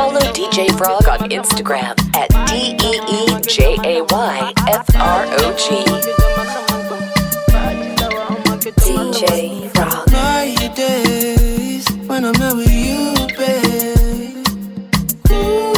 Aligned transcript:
Follow 0.00 0.20
DJ 0.32 0.74
Frog 0.78 1.06
on 1.08 1.28
Instagram 1.28 1.92
at 2.16 2.30
D 2.48 2.74
E 2.80 2.92
E 3.16 3.40
J 3.42 3.76
A 3.84 4.02
Y 4.02 4.52
F 4.66 4.86
R 4.96 5.26
O 5.28 5.54
G. 5.60 5.84
DJ 8.80 9.70
Frog. 9.74 10.06
Days 10.74 11.86
when 12.06 12.24
I'm 12.24 12.32
not 12.32 12.56
with 12.56 12.72
you, 12.72 13.12
babe. 13.36 14.46
Ooh, 15.32 15.74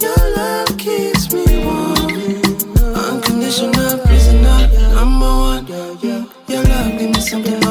your 0.00 0.22
love 0.36 0.76
keeps 0.76 1.32
me 1.32 1.64
warm. 1.64 2.96
Unconditional 2.96 3.98
prisoner, 3.98 4.58
number 4.92 5.26
one. 5.26 5.66
Your 6.48 6.64
love 6.64 6.94
me 6.94 7.14
something. 7.14 7.61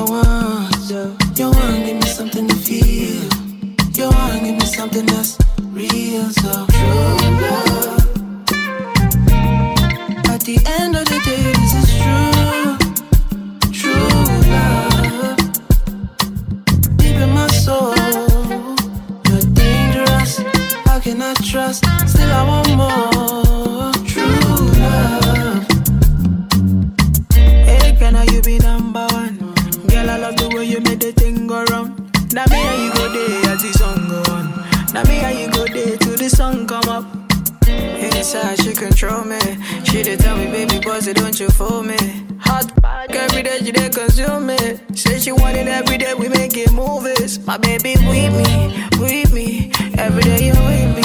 inside, 38.21 38.61
she 38.61 38.71
control 38.73 39.23
me. 39.23 39.39
She 39.83 40.03
did 40.03 40.19
tell 40.19 40.38
me, 40.38 40.45
baby, 40.45 40.80
bossy, 40.80 41.11
don't 41.11 41.39
you 41.39 41.50
fool 41.50 41.81
me. 41.81 41.97
Hot 42.41 42.72
every 43.09 43.41
day, 43.41 43.58
she 43.63 43.72
did 43.72 43.95
consume 43.95 44.45
me. 44.45 44.58
Say 44.94 45.19
she 45.19 45.31
want 45.31 45.58
it 45.58 45.67
every 45.67 45.97
day, 45.97 46.13
we 46.13 46.30
making 46.30 46.72
movies. 46.75 47.39
My 47.39 47.58
baby, 47.58 47.95
with 48.11 48.33
me, 48.39 48.88
with 49.00 49.33
me. 49.33 49.72
Every 49.97 50.22
day, 50.22 50.45
you 50.47 50.53
with 50.53 50.95
me. 50.95 51.00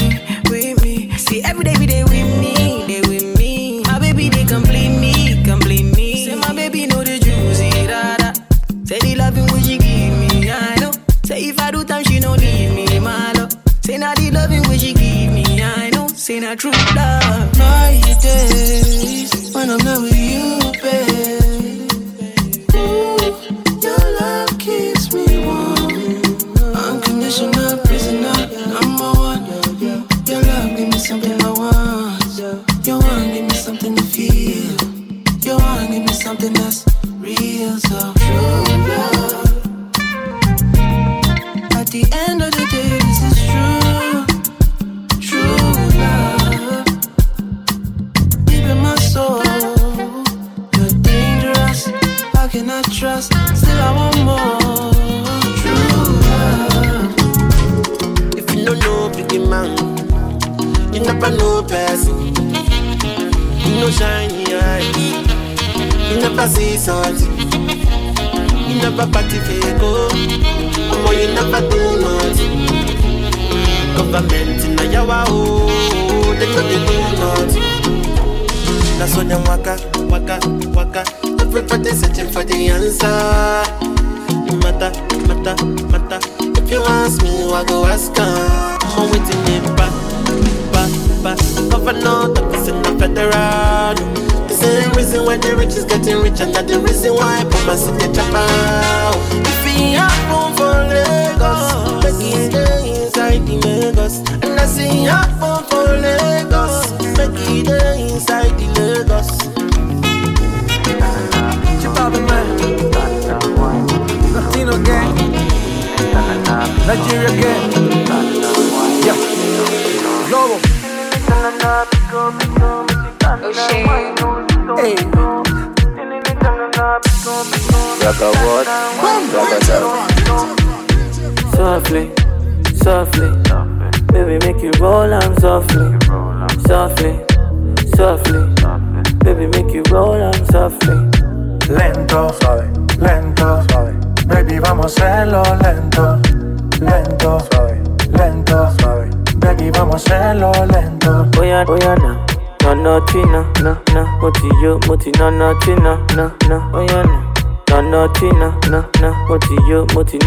true 16.57 16.71
love. 16.95 17.26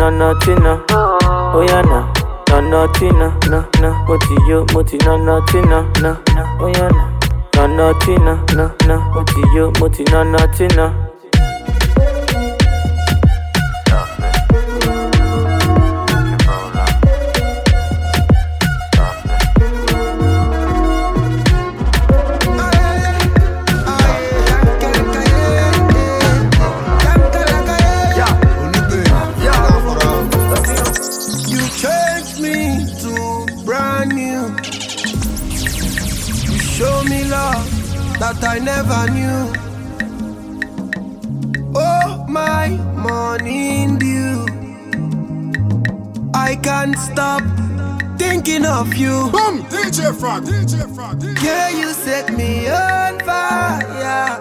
no 0.10 0.34
nothing 0.34 0.56
no. 0.64 0.86
Oh 0.92 1.62
yeah 1.68 1.82
no, 1.82 2.12
no 2.50 2.86
nothing 2.86 3.18
no 3.18 3.38
no 3.50 3.68
no. 3.82 3.94
Moti 4.08 4.36
yo 4.48 4.66
moti 4.74 4.98
no 5.06 5.18
nothing 5.18 5.68
no 5.70 5.82
no 6.02 6.18
no. 6.36 6.58
Oh 6.60 6.68
yeah 6.68 6.90
no, 6.90 7.68
no 7.68 7.92
nothing 7.94 8.24
no 8.24 8.44
no 8.54 8.72
no. 8.88 9.00
Moti 9.14 9.42
yo 9.56 9.72
moti 9.80 10.04
no 10.12 10.24
nothing 10.24 10.70
no. 10.76 11.09
non-stop 46.80 47.42
Thinking 48.18 48.66
of 48.66 48.94
you 48.96 49.30
Boom! 49.32 49.64
DJ 49.74 50.18
Frog, 50.18 50.44
DJ 50.44 50.74
Frog 50.96 51.20
DJ. 51.20 51.44
Yeah, 51.44 51.70
you 51.70 51.92
set 51.94 52.34
me 52.38 52.70
on 52.70 53.20
fire 53.28 54.40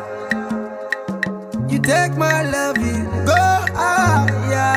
You 1.69 1.79
take 1.81 2.17
my 2.17 2.43
love, 2.55 2.79
you 2.79 3.03
go 3.27 3.45
higher 3.75 4.77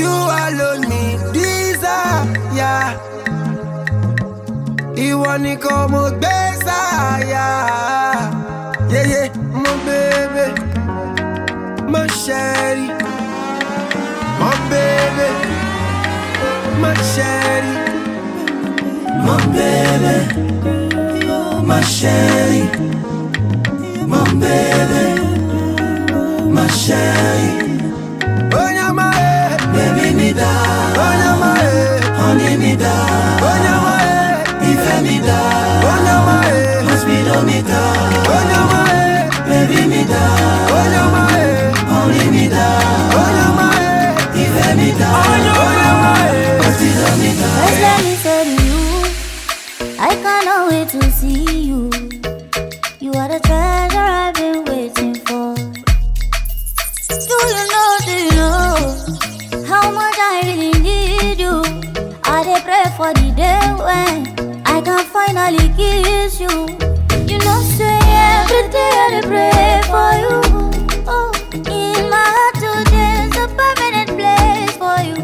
You 0.00 0.10
alone 0.46 0.82
me 0.92 1.18
desire 1.32 2.94
I 5.00 5.14
wanna 5.14 5.56
come 5.56 5.92
mo 5.92 6.10
desire. 6.10 7.30
Yeah, 8.90 9.06
yeah, 9.12 9.28
my 9.62 9.72
baby, 9.86 10.46
my 11.92 12.06
ṣẹ́rí. 12.22 13.17
My 14.48 14.56
baby, 14.70 15.30
my 16.80 16.94
shady, 17.12 17.74
my 19.26 19.36
baby, 19.52 20.16
my 21.66 21.82
shady, 21.82 22.62
my 24.06 24.24
baby, 24.40 25.04
my 26.50 26.66
shady. 26.68 27.82
Oh 28.54 28.70
yeah, 28.70 28.90
my 28.90 29.58
baby, 29.74 30.16
me 30.16 30.32
down. 30.32 30.87
For 62.98 63.14
the 63.14 63.30
day 63.30 63.62
when 63.78 64.60
I 64.66 64.80
can 64.80 65.04
finally 65.06 65.68
kiss 65.78 66.40
you. 66.40 66.50
You 67.30 67.38
know, 67.38 67.60
say 67.78 67.98
every 68.34 68.64
day 68.74 68.92
I 69.06 69.20
pray 69.30 69.80
for 69.86 70.10
you. 70.24 70.38
Oh, 71.06 71.30
in 71.54 72.10
my 72.10 72.26
heart 72.36 72.56
today's 72.64 73.36
a 73.38 73.46
permanent 73.58 74.10
place 74.18 74.74
for 74.82 74.98
you. 75.08 75.16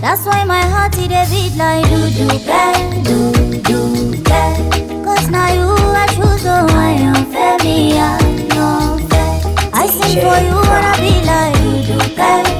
That's 0.00 0.24
why 0.24 0.44
my 0.44 0.62
heart 0.62 0.96
it 0.98 1.10
a 1.10 1.26
beat 1.30 1.56
like 1.56 1.84
do 1.90 2.00
do 2.18 2.28
bang, 2.46 3.02
do 3.02 3.32
do 3.68 4.22
bang. 4.22 5.04
Cause 5.04 5.28
now 5.30 5.52
you 5.52 5.66
I 6.02 6.06
choose, 6.14 6.42
so 6.42 6.54
I 6.54 6.92
am 7.10 7.18
me 7.64 7.98
I 7.98 8.22
no 8.54 8.98
fair. 9.10 9.34
I 9.74 9.86
sing 9.88 10.14
for 10.22 10.38
you 10.46 10.56
wanna 10.70 10.94
be 11.02 11.14
like 11.26 11.56
do 11.58 11.72
do 11.90 12.14
bang, 12.14 12.59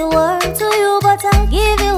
the 0.00 0.08
world 0.08 0.54
to 0.54 0.64
you, 0.64 0.98
but 1.02 1.22
I'll 1.26 1.46
give 1.46 1.80
you 1.84 1.89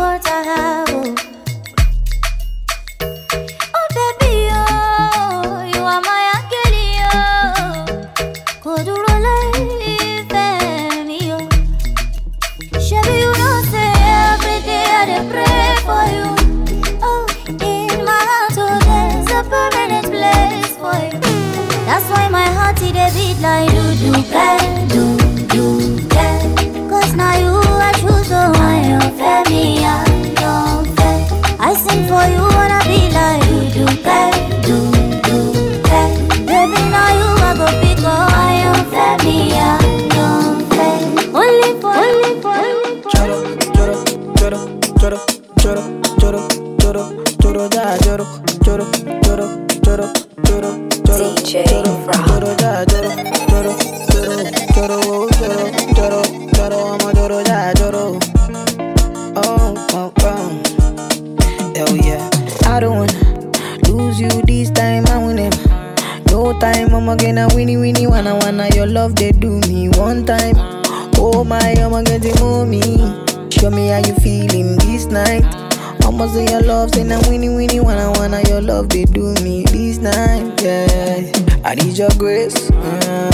I'ma 76.33 76.47
say 76.47 76.53
your 76.53 76.63
love, 76.63 76.95
say 76.95 77.05
now 77.05 77.21
winnie 77.29 77.51
winnie 77.51 77.81
wanna 77.81 78.11
wanna 78.13 78.41
your 78.49 78.63
love 78.63 78.89
they 78.89 79.05
do 79.05 79.35
me 79.43 79.65
this 79.65 79.99
night. 79.99 80.63
Yeah, 80.63 81.31
I 81.63 81.75
need 81.75 81.99
your 81.99 82.09
grace. 82.17 82.71
Uh, 82.71 83.31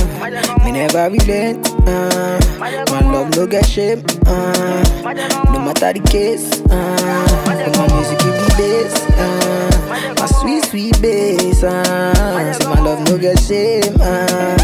me 0.64 0.72
never 0.72 1.08
relent. 1.08 1.68
Uh, 1.86 2.40
my 2.58 3.00
love 3.02 3.36
no 3.36 3.46
get 3.46 3.66
shame. 3.66 4.02
Uh, 4.26 4.82
no 5.52 5.60
matter 5.60 5.92
the 5.92 6.02
case. 6.10 6.60
Uh, 6.70 7.44
my 7.46 7.86
music 7.94 8.18
give 8.18 8.34
me 8.34 8.48
bass. 8.58 9.06
Uh, 9.16 10.14
my 10.18 10.26
sweet 10.26 10.64
sweet 10.64 11.00
bass. 11.00 11.62
Uh, 11.62 12.52
say 12.52 12.64
my 12.64 12.80
love 12.80 12.98
no 13.08 13.16
get 13.16 13.38
shame. 13.38 13.94
Uh, 14.00 14.58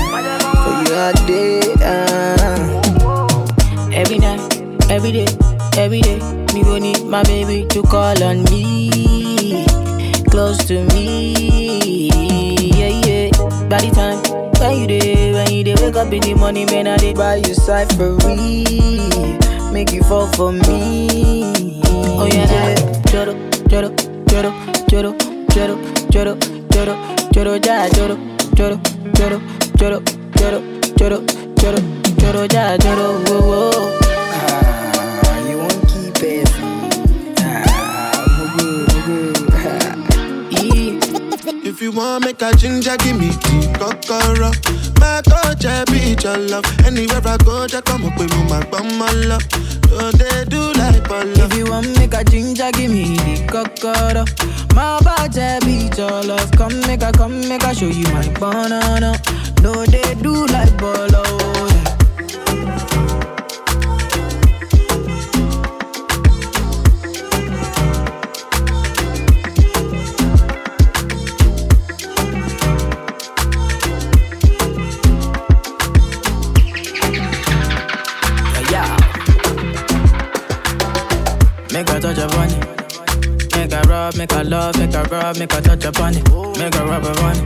for 0.64 0.74
you 0.82 0.94
all 0.98 1.12
day. 1.26 1.62
Uh. 1.80 2.80
Every 3.92 4.18
night, 4.18 4.40
every 4.90 5.12
day, 5.12 5.26
every 5.78 6.00
day, 6.00 6.18
me 6.54 6.62
go 6.62 6.78
need 6.78 7.04
my 7.04 7.22
baby 7.24 7.66
to 7.70 7.82
call 7.82 8.22
on 8.22 8.42
me, 8.44 9.64
close 10.30 10.58
to 10.66 10.84
me, 10.94 12.08
yeah 12.78 12.88
yeah. 13.06 13.30
By 13.68 13.80
the 13.80 13.90
time 13.94 14.18
when 14.60 14.80
you 14.80 14.86
day, 14.86 15.32
when 15.32 15.50
you 15.52 15.64
day, 15.64 15.74
wake 15.80 15.96
up 15.96 16.12
in 16.12 16.20
the 16.22 16.34
morning, 16.34 16.66
man, 16.66 16.86
I 16.86 16.96
dey 16.96 17.12
buy 17.14 17.36
you 17.36 17.54
cyphery, 17.54 18.64
make 19.72 19.92
you 19.92 20.02
fall 20.04 20.26
for 20.32 20.52
me. 20.52 21.82
Oh 22.16 22.26
yeah, 22.26 22.50
yeah. 22.50 22.74
Choro, 23.10 23.34
choro, 23.68 23.90
choro, 24.26 24.50
choro, 24.88 25.12
choro, 25.58 25.84
choro, 26.10 26.36
choro, 26.70 26.94
choro, 27.32 27.58
ja, 27.64 27.88
choro, 27.90 28.16
choro, 28.56 28.76
choro, 29.14 29.40
choro, 29.76 30.00
choro, 30.36 30.60
choro, 30.96 31.18
choro, 31.58 31.80
choro, 32.18 32.46
ja, 32.52 32.76
choro, 32.78 33.06
whoa, 33.28 33.70
whoa. 33.70 34.03
Ah, 36.26 36.30
you 36.32 36.60
won't 36.62 36.92
keep 36.92 37.38
it. 37.38 37.38
Ah, 37.40 38.24
mugu, 38.36 38.68
mugu. 38.90 39.18
If 41.66 41.82
you 41.82 41.90
want 41.92 42.24
make 42.24 42.40
a 42.42 42.52
ginger, 42.56 42.96
give 42.98 43.18
me 43.18 43.28
the 43.28 43.68
kokoro. 43.78 44.50
My 45.00 45.20
coach, 45.28 45.66
I 45.66 45.84
be 45.90 46.16
your 46.22 46.38
love. 46.48 46.64
Anywhere 46.86 47.20
I 47.26 47.36
go, 47.38 47.66
just 47.66 47.84
come 47.84 48.04
up 48.06 48.16
with 48.18 48.32
my 48.48 48.64
bum, 48.70 48.96
my 48.98 49.10
love. 49.28 49.42
So 49.90 50.10
they 50.12 50.44
do 50.46 50.72
like 50.74 51.04
Polo. 51.04 51.44
If 51.46 51.54
you 51.56 51.66
want 51.66 51.88
make 51.98 52.14
a 52.14 52.24
ginger, 52.24 52.70
give 52.72 52.90
me 52.90 53.16
the 53.16 53.44
cocoa. 53.50 54.24
My 54.74 55.00
body 55.02 55.58
beat 55.66 55.98
your 55.98 56.22
love. 56.22 56.50
Come 56.52 56.80
make 56.82 57.02
a, 57.02 57.12
come 57.12 57.40
make 57.48 57.64
a 57.64 57.74
show 57.74 57.86
you 57.86 58.06
my 58.14 58.28
banana. 58.40 59.14
No, 59.62 59.84
they 59.84 60.14
do 60.22 60.46
like 60.46 60.76
bolo. 60.78 61.53
Rub, 84.04 84.16
make 84.16 84.32
a 84.32 84.42
love, 84.42 84.78
make 84.78 84.94
a 84.94 85.02
rub, 85.04 85.38
make 85.38 85.52
a 85.52 85.60
touch 85.60 85.84
upon 85.84 86.14
it. 86.14 86.28
Make 86.58 86.74
a 86.74 86.84
rub 86.84 87.04
upon. 87.04 87.36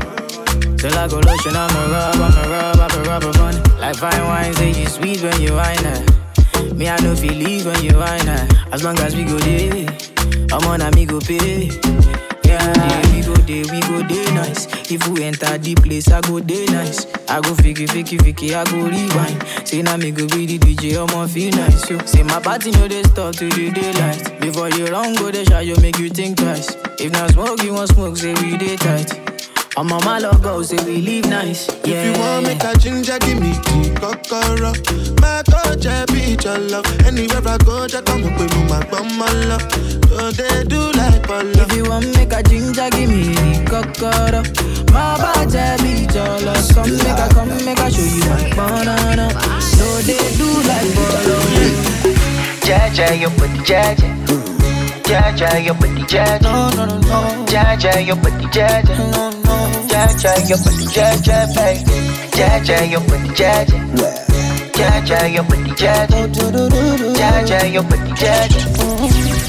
Till 0.76 0.96
I 0.96 1.08
go 1.08 1.18
lotion, 1.18 1.54
I'ma 1.54 1.82
rub, 1.92 2.14
I'ma 2.14 2.42
rub, 2.52 2.80
I'ma 2.80 3.30
rub. 3.30 3.80
Like 3.80 3.96
fine 3.96 4.24
wine, 4.24 4.54
say 4.54 4.72
you 4.72 4.86
sweet 4.86 5.22
when 5.22 5.40
you 5.40 5.52
wine 5.54 5.84
it. 5.84 6.74
Me, 6.74 6.88
I 6.88 6.98
know 7.00 7.14
feel 7.14 7.34
leave 7.34 7.66
when 7.66 7.82
you 7.84 7.96
wine 7.96 8.28
it. 8.28 8.54
As 8.72 8.82
long 8.82 8.98
as 8.98 9.14
we 9.14 9.24
go 9.24 9.38
there, 9.38 9.86
I'm 10.52 10.66
on 10.66 10.80
a 10.80 10.90
me 10.92 11.04
go 11.06 11.20
pay. 11.20 11.70
Yeah, 12.60 13.14
we 13.14 13.22
go 13.22 13.34
day, 13.46 13.62
we 13.70 13.80
go 13.82 14.02
day 14.06 14.24
nice. 14.34 14.66
If 14.90 15.06
we 15.08 15.22
enter 15.24 15.58
the 15.58 15.74
place, 15.74 16.10
I 16.10 16.20
go 16.22 16.40
day 16.40 16.66
nice. 16.66 17.06
I 17.28 17.40
go 17.40 17.50
fiki, 17.54 17.86
fiki, 17.86 18.18
fiki, 18.18 18.54
I 18.54 18.64
go 18.70 18.78
rewind. 18.88 19.68
Say 19.68 19.82
now 19.82 19.96
me 19.96 20.10
go 20.10 20.26
be 20.28 20.46
the 20.46 20.58
DJ, 20.58 20.96
I'ma 20.96 21.26
feel 21.26 21.50
nice. 21.52 22.10
Say 22.10 22.22
my 22.22 22.40
party 22.40 22.70
no 22.72 22.88
they 22.88 23.02
stop 23.04 23.34
till 23.34 23.50
the 23.50 23.70
daylight. 23.70 24.40
Before 24.40 24.70
you 24.70 24.86
long 24.88 25.14
go 25.14 25.30
the 25.30 25.44
shot, 25.44 25.66
you 25.66 25.76
make 25.80 25.98
you 25.98 26.08
think 26.08 26.38
twice. 26.38 26.74
If 26.98 27.12
not 27.12 27.30
smoke, 27.30 27.62
you 27.62 27.74
want 27.74 27.90
smoke, 27.90 28.16
say 28.16 28.34
we 28.34 28.56
day 28.56 28.76
tight. 28.76 29.37
I'm 29.78 29.92
on 29.92 30.04
my 30.04 30.18
logo, 30.18 30.60
say 30.62 30.76
we 30.84 30.96
live 31.00 31.26
nice. 31.30 31.68
Yeah. 31.84 32.02
If 32.02 32.16
you 32.16 32.20
want 32.20 32.46
make 32.46 32.64
a 32.64 32.76
ginger, 32.76 33.16
give 33.20 33.38
me 33.38 33.52
the 33.52 33.94
kokoro. 33.94 34.74
My 35.22 35.42
coach, 35.46 35.86
I 35.86 36.04
be 36.10 36.34
your 36.42 36.58
love. 36.58 36.84
Anywhere 37.06 37.46
I 37.46 37.58
go, 37.58 37.86
just 37.86 38.04
come 38.04 38.24
up 38.24 38.34
with 38.40 38.50
my 38.68 38.82
bum, 38.90 39.06
my 39.16 39.30
love. 39.46 39.62
So 40.10 40.32
they 40.34 40.64
do 40.64 40.90
like 40.98 41.22
polo. 41.22 41.62
If 41.62 41.72
you 41.76 41.84
want 41.88 42.10
make 42.16 42.32
a 42.32 42.42
ginger, 42.42 42.90
give 42.90 43.06
me 43.08 43.30
the 43.38 43.62
kokoro. 43.70 44.42
My 44.90 45.14
body 45.14 45.62
be 45.78 46.10
your 46.10 46.26
love. 46.42 46.58
Come 46.74 46.98
make 46.98 47.22
a, 47.22 47.28
come 47.30 47.54
make 47.62 47.78
a 47.78 47.86
show 47.86 48.02
you 48.02 48.26
my 48.26 48.50
banana. 48.58 49.30
So 49.62 49.86
they 50.02 50.18
do 50.34 50.48
like 50.66 50.90
polo. 50.90 51.38
Jaja, 52.66 53.14
your 53.14 53.30
booty, 53.38 53.62
Jaja. 53.62 54.10
Jaja, 55.06 55.64
your 55.64 55.74
booty, 55.74 56.02
Jaja. 56.02 56.42
No, 56.42 56.68
no, 56.74 56.84
no, 56.84 56.98
no. 56.98 57.46
Jaja, 57.46 58.04
your 58.04 58.16
booty, 58.16 58.46
Jaja. 58.50 58.98
No, 58.98 59.30
no. 59.30 59.37
Jaja, 59.98 60.48
your 60.48 60.58
booty, 60.58 60.86
Jaja, 60.94 61.52
baby. 61.56 61.82
Jaja, 62.30 62.88
your 62.88 63.00
booty, 63.00 63.34
Jaja. 63.34 63.66
Jaja, 64.78 65.34
your 65.34 65.42
booty, 65.42 65.70
Jaja. 65.72 66.28
Jaja, 67.18 67.72
your 67.72 67.82
booty, 67.82 68.12
Jaja. 68.14 68.60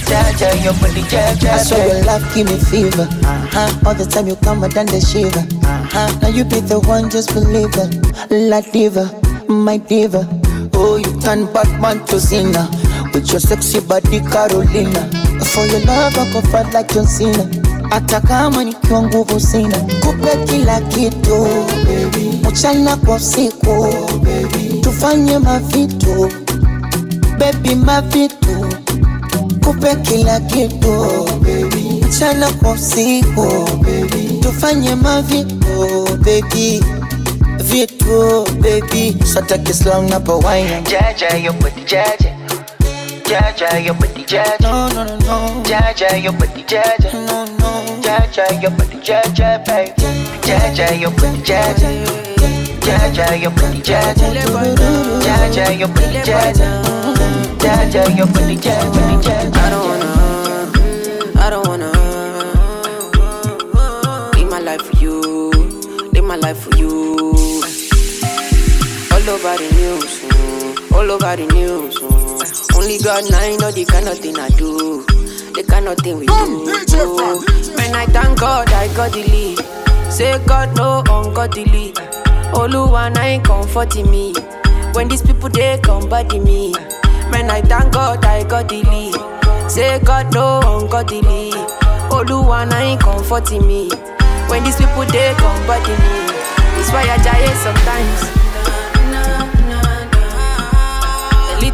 Jaja, 0.09 0.63
your 0.63 0.73
booty, 0.73 1.01
Jaja. 1.01 1.49
I 1.53 1.57
swear 1.61 1.87
your 1.87 2.03
love 2.03 2.33
give 2.33 2.47
me 2.47 2.57
fever. 2.57 3.03
Uh-huh. 3.03 3.87
All 3.87 3.93
the 3.93 4.05
time 4.05 4.25
you 4.25 4.35
come, 4.37 4.63
I 4.63 4.69
done 4.69 4.87
the 4.87 4.99
shiver. 4.99 5.45
Uh-huh. 5.67 6.19
Now 6.19 6.29
you 6.29 6.43
be 6.45 6.61
the 6.61 6.79
one, 6.79 7.11
just 7.11 7.31
believe 7.31 7.69
it. 7.77 8.31
La 8.31 8.61
diva, 8.61 9.05
my 9.47 9.77
diva. 9.77 10.27
Oh, 10.73 10.95
you 10.97 11.21
turn 11.21 11.45
Batman 11.53 12.03
to 12.07 12.19
Cena 12.19 12.67
with 13.13 13.29
your 13.29 13.39
sexy 13.39 13.81
body, 13.81 14.19
Carolina. 14.21 15.05
For 15.53 15.65
your 15.67 15.85
love, 15.85 16.17
I 16.17 16.33
go 16.33 16.41
fight 16.49 16.73
like 16.73 16.89
John 16.89 17.05
Cena. 17.05 17.45
Hata 17.89 18.21
kama 18.21 18.63
nikiwa 18.63 19.03
nguvu 19.03 19.39
sina, 19.39 19.77
kupe 19.77 20.37
kila 20.45 20.81
kitu 20.81 21.47
mchana 22.49 22.97
kwa 22.97 23.15
usiku, 23.15 23.87
tufanye 24.81 25.39
mavitu 25.39 26.31
bebi, 27.37 27.75
mavitu. 27.75 28.65
Kupe 29.65 29.95
kila 29.95 30.39
kitu 30.39 31.27
mchana 32.07 32.49
kwa 32.51 32.71
usiku, 32.71 33.69
tufanye 34.41 34.95
mavitu 34.95 36.07
bebi 36.23 36.83
vitu 37.57 38.45
bebi, 38.61 39.17
sataki 39.33 39.73
slang 39.73 40.09
na 40.09 40.19
Jaja, 40.81 41.39
Jaja. 41.85 42.38
Jaja, 43.29 43.83
your 43.85 43.93
booty, 43.93 44.23
Jaja. 44.23 44.59
no 44.61 44.87
no 44.89 45.03
no 45.05 45.17
no 45.19 45.63
Jaja, 45.63 46.21
your 46.21 46.33
booty, 46.33 46.63
Jaja. 46.63 47.13
no 47.13 47.45
no 47.45 48.01
Jaja, 48.01 48.59
your 48.61 48.71
booty, 48.71 48.97
Jaja, 48.97 49.63
baby. 49.65 49.93
Jaja, 50.41 50.99
your 50.99 51.11
booty, 51.11 51.41
Jaja. 51.43 51.89
Jaja, 52.81 53.39
your 53.41 53.51
booty, 53.51 53.81
Jaja. 53.81 54.25
Jaja, 55.21 55.77
your 55.79 55.87
booty, 55.89 56.19
Jaja. 56.27 56.69
Jaja, 57.59 58.17
your 58.17 58.27
booty, 58.27 58.55
Jaja. 58.57 59.53
I 59.55 59.69
don't 59.69 59.85
wanna, 59.87 60.09
I 61.39 61.49
don't 61.51 61.67
wanna 61.67 61.91
live 64.33 64.49
my 64.49 64.59
life 64.59 64.81
for 64.81 64.97
you, 64.97 65.51
live 66.13 66.23
my 66.25 66.35
life 66.35 66.57
for 66.57 66.75
you. 66.77 66.89
All 69.11 69.29
over 69.29 69.55
the 69.57 69.69
news, 69.75 70.19
mm, 70.21 70.91
all 70.95 71.11
over 71.11 71.35
the 71.35 71.45
news. 71.53 72.08
Only 72.75 72.97
God 72.99 73.29
now 73.31 73.57
know 73.57 73.71
the 73.71 73.85
kind 73.85 74.07
of 74.07 74.19
thing 74.19 74.37
I 74.37 74.49
do, 74.49 75.03
the 75.53 75.63
kind 75.67 75.87
of 75.87 75.97
thing 75.99 76.17
we 76.19 76.25
do. 76.27 76.33
When 77.75 77.95
I 77.95 78.05
thank 78.05 78.39
God, 78.39 78.69
I 78.71 78.87
got 78.95 79.11
the 79.11 79.23
lead. 79.23 79.59
Say 80.11 80.37
God 80.45 80.75
no 80.77 81.03
ungodly. 81.09 81.93
Oluwa 82.53 83.13
na 83.13 83.21
ain't 83.21 83.43
comforting 83.45 84.09
me. 84.09 84.33
When 84.93 85.07
these 85.07 85.21
people 85.21 85.49
they 85.49 85.77
come 85.83 86.09
body 86.09 86.39
me. 86.39 86.73
When 87.31 87.49
I 87.51 87.61
thank 87.61 87.93
God, 87.93 88.25
I 88.25 88.43
got 88.43 88.69
the 88.69 88.81
lead. 88.83 89.15
Say 89.69 89.99
God 89.99 90.33
no 90.33 90.59
ungodly. 90.65 91.51
Oluwa 92.09 92.65
na 92.69 92.77
ain't 92.79 93.01
comforting 93.01 93.65
me. 93.67 93.89
When 94.49 94.63
these 94.63 94.75
people 94.77 95.05
they 95.05 95.33
come 95.37 95.67
body 95.67 95.91
me. 95.93 96.25
It's 96.81 96.91
why 96.91 97.03
I 97.03 97.17
die 97.21 97.53
sometimes. 97.61 98.38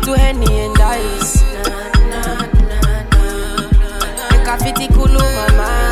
Little 0.06 0.24
henny 0.24 0.60
and 0.60 0.78
ice. 0.80 1.42
Make 4.30 4.48
a 4.48 4.58
fitty 4.60 4.88
cool 4.94 5.10
over 5.10 5.54
my 5.58 5.85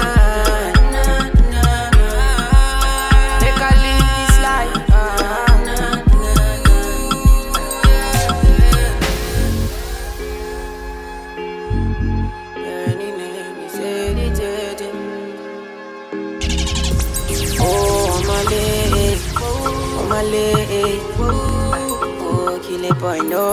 boy, 23.04 23.20
no. 23.20 23.44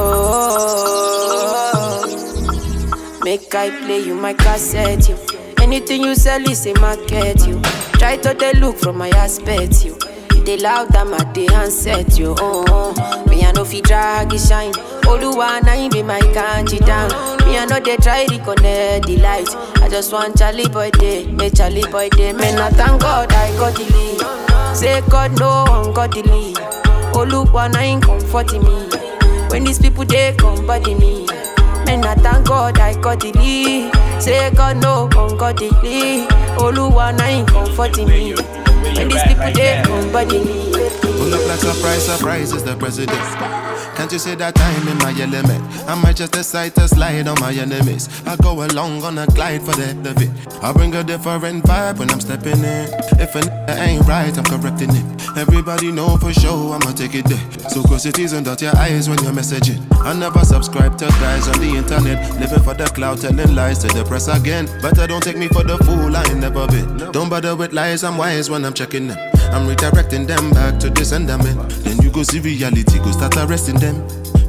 Make 3.25 3.52
I 3.52 3.71
play 3.85 3.99
you 3.99 4.14
my 4.14 4.33
cassette, 4.33 5.09
you. 5.09 5.16
Anything 5.61 6.04
you 6.04 6.14
sell 6.14 6.40
is 6.49 6.64
a 6.66 6.75
market, 6.80 7.45
you. 7.49 7.61
Try 7.99 8.16
to 8.19 8.33
they 8.33 8.52
look 8.52 8.78
from 8.78 8.97
my 8.99 9.09
aspect, 9.11 9.85
you. 9.85 9.99
They 10.45 10.57
loud 10.57 10.90
them 10.90 11.12
at 11.14 11.35
the 11.35 11.47
handset, 11.47 12.16
you. 12.16 12.37
Oh, 12.38 12.64
oh. 12.69 13.25
me 13.28 13.45
I 13.45 13.50
know 13.50 13.64
fi 13.64 13.80
drag 13.80 14.33
it 14.33 14.38
shine. 14.38 14.73
Oluwa 15.02 15.61
na 15.64 15.73
him 15.73 15.90
be 15.90 16.02
my 16.04 16.21
kanji 16.21 16.78
down. 16.87 17.11
Me 17.45 17.59
I 17.59 17.64
know 17.66 17.80
they 17.80 17.97
try 17.97 18.26
reconnect 18.26 19.07
the 19.07 19.16
light. 19.19 19.49
I 19.83 19.88
just 19.88 20.12
want 20.12 20.38
Charlie 20.38 20.69
boy 20.69 20.90
day, 20.92 21.26
make 21.26 21.57
Charlie 21.57 21.83
boy 21.90 22.09
day. 22.11 22.33
Me 22.33 22.45
I 22.54 22.71
thank 22.71 23.02
God 23.02 23.33
I 23.33 23.50
got 23.59 23.75
the 23.75 23.85
lead. 23.95 24.76
Say 24.76 25.00
God 25.11 25.37
no 25.40 25.64
ungodly. 25.83 26.54
Oluwa 27.19 27.69
na 27.73 27.80
him 27.80 28.00
comforting 28.00 28.62
me. 28.62 29.00
When 29.50 29.64
these 29.64 29.78
people 29.78 30.04
they 30.04 30.35
come 30.38 30.66
body 30.66 30.95
me. 30.95 31.26
Man, 31.87 32.04
I 32.04 32.14
thank 32.14 32.47
God 32.47 32.78
I 32.78 32.95
got 33.00 33.21
the 33.21 33.33
lead. 33.33 33.92
Say 34.23 34.50
God 34.54 34.80
no 34.80 35.09
ungodly. 35.16 35.71
Oluwa 36.57 37.16
na 37.16 37.25
him 37.25 37.47
comforting 37.47 38.09
me. 38.09 38.35
When 38.35 39.09
these 39.09 39.23
people 39.25 39.52
they 39.52 39.83
come 39.85 40.12
body 40.12 40.38
me. 40.45 40.73
Pull 41.02 41.35
up 41.35 41.47
like 41.49 41.59
surprise, 41.59 42.04
surprise 42.07 42.52
is 42.52 42.64
the 42.64 42.76
president. 42.76 43.60
Can't 44.00 44.12
you 44.12 44.19
see 44.19 44.35
that 44.37 44.59
I'm 44.59 44.88
in 44.88 44.97
my 44.97 45.12
element? 45.21 45.61
I 45.87 45.95
might 45.95 46.16
just 46.16 46.33
decide 46.33 46.75
to 46.76 46.88
slide 46.88 47.28
on 47.28 47.38
my 47.38 47.52
enemies. 47.52 48.09
I 48.25 48.35
go 48.37 48.64
along 48.64 49.02
on 49.04 49.19
a 49.19 49.26
glide 49.26 49.61
for 49.61 49.73
the 49.73 49.92
hell 49.92 50.07
of 50.07 50.23
it. 50.23 50.30
I 50.64 50.73
bring 50.73 50.95
a 50.95 51.04
different 51.04 51.64
vibe 51.64 51.99
when 51.99 52.09
I'm 52.09 52.19
stepping 52.19 52.64
in. 52.64 52.88
If 53.21 53.37
a 53.37 53.40
nigga 53.40 53.76
ain't 53.76 54.09
right, 54.09 54.33
I'm 54.38 54.45
correcting 54.45 54.97
it. 54.97 55.37
Everybody 55.37 55.92
know 55.92 56.16
for 56.16 56.33
sure 56.33 56.73
I'ma 56.73 56.92
take 56.92 57.14
it 57.14 57.26
there. 57.26 57.69
So 57.69 57.83
close 57.83 58.07
it 58.07 58.19
is 58.19 58.33
and 58.33 58.47
dot 58.47 58.62
your 58.62 58.75
eyes 58.78 59.07
when 59.07 59.23
you're 59.23 59.35
messaging. 59.35 59.85
I 60.02 60.14
never 60.14 60.47
subscribe 60.47 60.97
to 60.97 61.07
guys 61.21 61.47
on 61.49 61.61
the 61.61 61.69
internet. 61.76 62.40
Living 62.40 62.62
for 62.64 62.73
the 62.73 62.87
cloud, 62.87 63.21
telling 63.21 63.54
lies 63.54 63.80
to 63.80 63.88
the 63.88 64.02
press 64.02 64.28
again. 64.28 64.64
Better 64.80 65.07
don't 65.07 65.23
take 65.23 65.37
me 65.37 65.49
for 65.49 65.62
the 65.62 65.76
fool, 65.76 66.16
I 66.16 66.25
ain't 66.25 66.38
never 66.40 66.66
been. 66.69 67.12
Don't 67.12 67.28
bother 67.28 67.54
with 67.54 67.75
lies, 67.75 68.02
I'm 68.02 68.16
wise 68.16 68.49
when 68.49 68.64
I'm 68.64 68.73
checking 68.73 69.09
them. 69.09 69.30
I'm 69.52 69.66
redirecting 69.66 70.26
them 70.26 70.50
back 70.50 70.78
to 70.80 70.90
the 70.90 71.04
sentiment. 71.04 71.71
Then 71.85 71.99
you 72.02 72.11
go 72.11 72.23
see 72.23 72.40
reality, 72.40 72.99
go 72.99 73.11
start 73.11 73.37
arresting 73.37 73.78
them. 73.78 73.97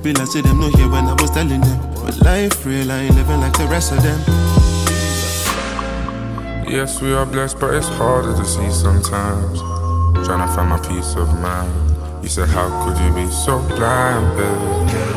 Be 0.03 0.13
like 0.13 0.27
say 0.27 0.41
them 0.41 0.59
no 0.59 0.69
hear 0.69 0.89
when 0.89 1.05
I 1.05 1.13
was 1.13 1.31
telling 1.31 1.61
them. 1.61 1.79
But 1.95 2.21
life 2.21 2.65
real, 2.65 2.91
I 2.91 3.01
ain't 3.01 3.15
living 3.15 3.39
like 3.39 3.57
the 3.57 3.67
rest 3.67 3.91
of 3.91 4.01
them. 4.03 4.19
Yes, 6.67 7.01
we 7.01 7.13
are 7.13 7.25
blessed, 7.25 7.59
but 7.59 7.73
it's 7.73 7.87
harder 7.87 8.33
to 8.35 8.45
see 8.45 8.69
sometimes. 8.71 9.59
Trying 10.25 10.47
to 10.47 10.53
find 10.55 10.69
my 10.69 10.79
peace 10.79 11.15
of 11.15 11.27
mind. 11.41 12.23
You 12.23 12.29
said, 12.29 12.47
How 12.49 12.69
could 12.85 12.97
you 13.01 13.13
be 13.13 13.29
so 13.31 13.59
blind, 13.67 14.37
babe? 14.37 15.11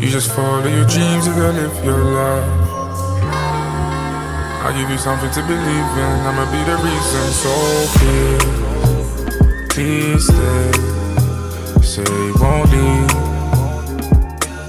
You 0.00 0.10
just 0.10 0.30
follow 0.32 0.66
your 0.66 0.86
dreams, 0.86 1.26
you 1.26 1.32
gotta 1.32 1.52
live 1.52 1.84
your 1.84 2.04
life. 2.04 2.65
I'll 4.66 4.74
give 4.74 4.90
you 4.90 4.98
something 4.98 5.30
to 5.30 5.42
believe 5.42 5.62
in. 5.62 6.26
I'ma 6.26 6.42
be 6.50 6.58
the 6.66 6.74
reason. 6.82 7.30
So 7.30 7.54
please, 7.94 8.42
please 9.70 10.26
stay. 10.26 10.72
Say 11.82 12.02
you 12.02 12.34
won't 12.40 12.66
leave. 12.74 13.14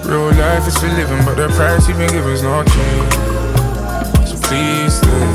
Real 0.06 0.30
life 0.38 0.68
is 0.68 0.78
for 0.78 0.86
living, 0.86 1.26
but 1.26 1.34
the 1.34 1.48
price 1.50 1.88
you've 1.88 1.98
been 1.98 2.12
given 2.12 2.32
is 2.32 2.44
not 2.44 2.68
cheap. 2.68 3.10
So 4.30 4.38
please 4.46 4.94
stay. 5.02 5.26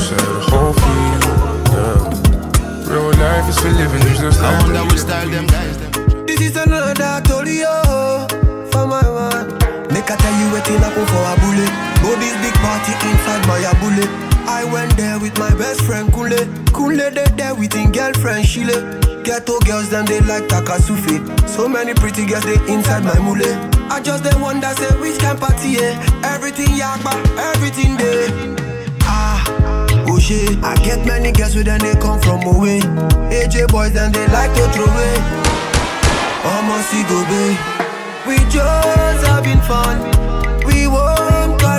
share 0.00 0.16
the 0.16 0.40
whole 0.48 0.72
feeling. 0.72 1.20
Yeah. 1.76 2.88
Real 2.88 3.12
life 3.20 3.50
is 3.50 3.58
for 3.58 3.68
living, 3.68 4.00
it's 4.08 4.18
just 4.18 4.40
I 4.40 4.62
wonder 4.62 4.82
which 4.84 5.00
style 5.00 5.28
them 5.28 5.46
guys. 5.46 5.76
This 6.24 6.40
is 6.40 6.56
another 6.56 7.20
Tolio 7.20 8.32
for 8.72 8.86
my 8.86 9.04
one. 9.04 9.48
Make 9.92 10.10
I 10.10 10.16
tell 10.16 10.32
you 10.40 10.56
wetin 10.56 10.78
happen 10.80 11.04
for 11.04 11.20
Bobby's 12.06 12.38
big 12.38 12.54
party 12.62 12.94
inside 13.10 13.42
my 13.50 13.58
bullet. 13.82 14.06
I 14.46 14.62
went 14.62 14.96
there 14.96 15.18
with 15.18 15.36
my 15.40 15.50
best 15.58 15.82
friend 15.82 16.06
Kule. 16.14 16.38
Kule 16.70 17.10
they 17.10 17.26
there 17.34 17.52
with 17.52 17.72
him 17.72 17.90
girlfriend 17.90 18.46
Shile. 18.46 18.78
Ghetto 19.24 19.58
girls 19.66 19.90
them 19.90 20.06
they 20.06 20.20
like 20.20 20.44
Takasufi. 20.44 21.18
So 21.48 21.68
many 21.68 21.94
pretty 21.94 22.24
girls 22.24 22.44
they 22.44 22.54
inside 22.72 23.02
my 23.02 23.18
mule. 23.18 23.42
I 23.90 24.00
just 24.00 24.22
they 24.22 24.30
wonder 24.40 24.70
say 24.78 24.94
which 25.00 25.18
can 25.18 25.36
party 25.36 25.82
yeah. 25.82 25.98
Everything 26.22 26.78
yakba, 26.78 27.10
everything 27.50 27.96
there. 27.96 28.30
Ah, 29.02 29.42
oh 30.06 30.20
shit. 30.20 30.62
I 30.62 30.76
get 30.84 31.04
many 31.04 31.32
girls 31.32 31.56
with 31.56 31.66
them 31.66 31.80
they 31.80 31.94
come 31.98 32.20
from 32.20 32.40
away. 32.46 32.78
AJ 33.34 33.66
boys 33.72 33.94
then 33.94 34.12
they 34.12 34.28
like 34.28 34.54
to 34.54 34.62
throw 34.70 34.86
away. 34.86 35.16
Almost 36.54 36.94
go 37.10 37.18
be. 37.26 37.58
We 38.30 38.36
just 38.48 39.26
having 39.26 39.60
fun. 39.66 40.25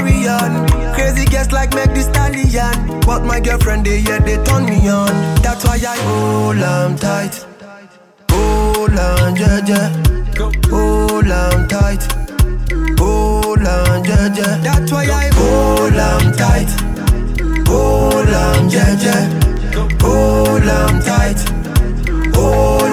We 0.04 0.28
won't 0.28 0.28
carry 0.28 0.28
on. 0.28 0.94
Crazy 0.94 1.26
guests 1.26 1.54
like 1.54 1.74
make 1.74 1.94
the 1.94 2.02
stallion. 2.02 3.00
But 3.02 3.24
my 3.24 3.40
girlfriend 3.40 3.86
they 3.86 4.00
yeah 4.00 4.20
they 4.20 4.38
turn 4.44 4.66
me 4.66 4.90
on. 4.90 5.14
That's 5.42 5.64
why 5.66 5.80
I 5.88 5.98
hold 5.98 6.62
on 6.62 6.98
tight. 6.98 7.46
Hold 8.32 8.98
on, 8.98 9.36
yeah, 9.36 9.62
yeah. 9.66 9.90
Hold 10.70 11.32
on 11.32 11.68
tight. 11.68 12.04
Hold 13.00 13.66
on, 13.66 14.06
yeah, 14.06 14.34
yeah. 14.36 14.58
That's 14.62 14.92
why 14.92 15.06
I 15.06 15.30
hold 15.34 16.00
on 16.10 16.34
tight. 16.34 16.70
Hold 17.68 18.30
on, 18.30 18.70
yeah, 18.70 18.96
yeah. 19.02 19.26
Hold 20.02 20.68
on 20.68 21.02
tight. 21.02 21.40
Hold 22.36 22.87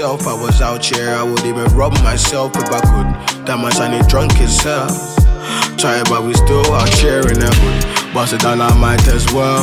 myself. 0.00 0.26
I 0.26 0.32
was 0.32 0.62
out 0.62 0.82
here, 0.82 1.10
I 1.10 1.22
would 1.22 1.44
even 1.44 1.66
rob 1.76 1.92
myself 2.02 2.56
if 2.56 2.72
I 2.72 2.80
could. 2.80 3.44
That 3.44 3.58
much 3.58 3.76
I 3.76 3.92
need 3.92 4.08
drunk 4.08 4.32
hell. 4.32 4.88
Try 5.76 6.00
but 6.08 6.24
we 6.24 6.32
still 6.32 6.64
out 6.72 6.88
here 6.88 7.20
in 7.20 7.36
the 7.36 7.52
hood. 7.52 8.14
Bust 8.14 8.32
it 8.32 8.40
down, 8.40 8.62
I 8.62 8.72
might 8.80 9.06
as 9.08 9.30
well. 9.32 9.60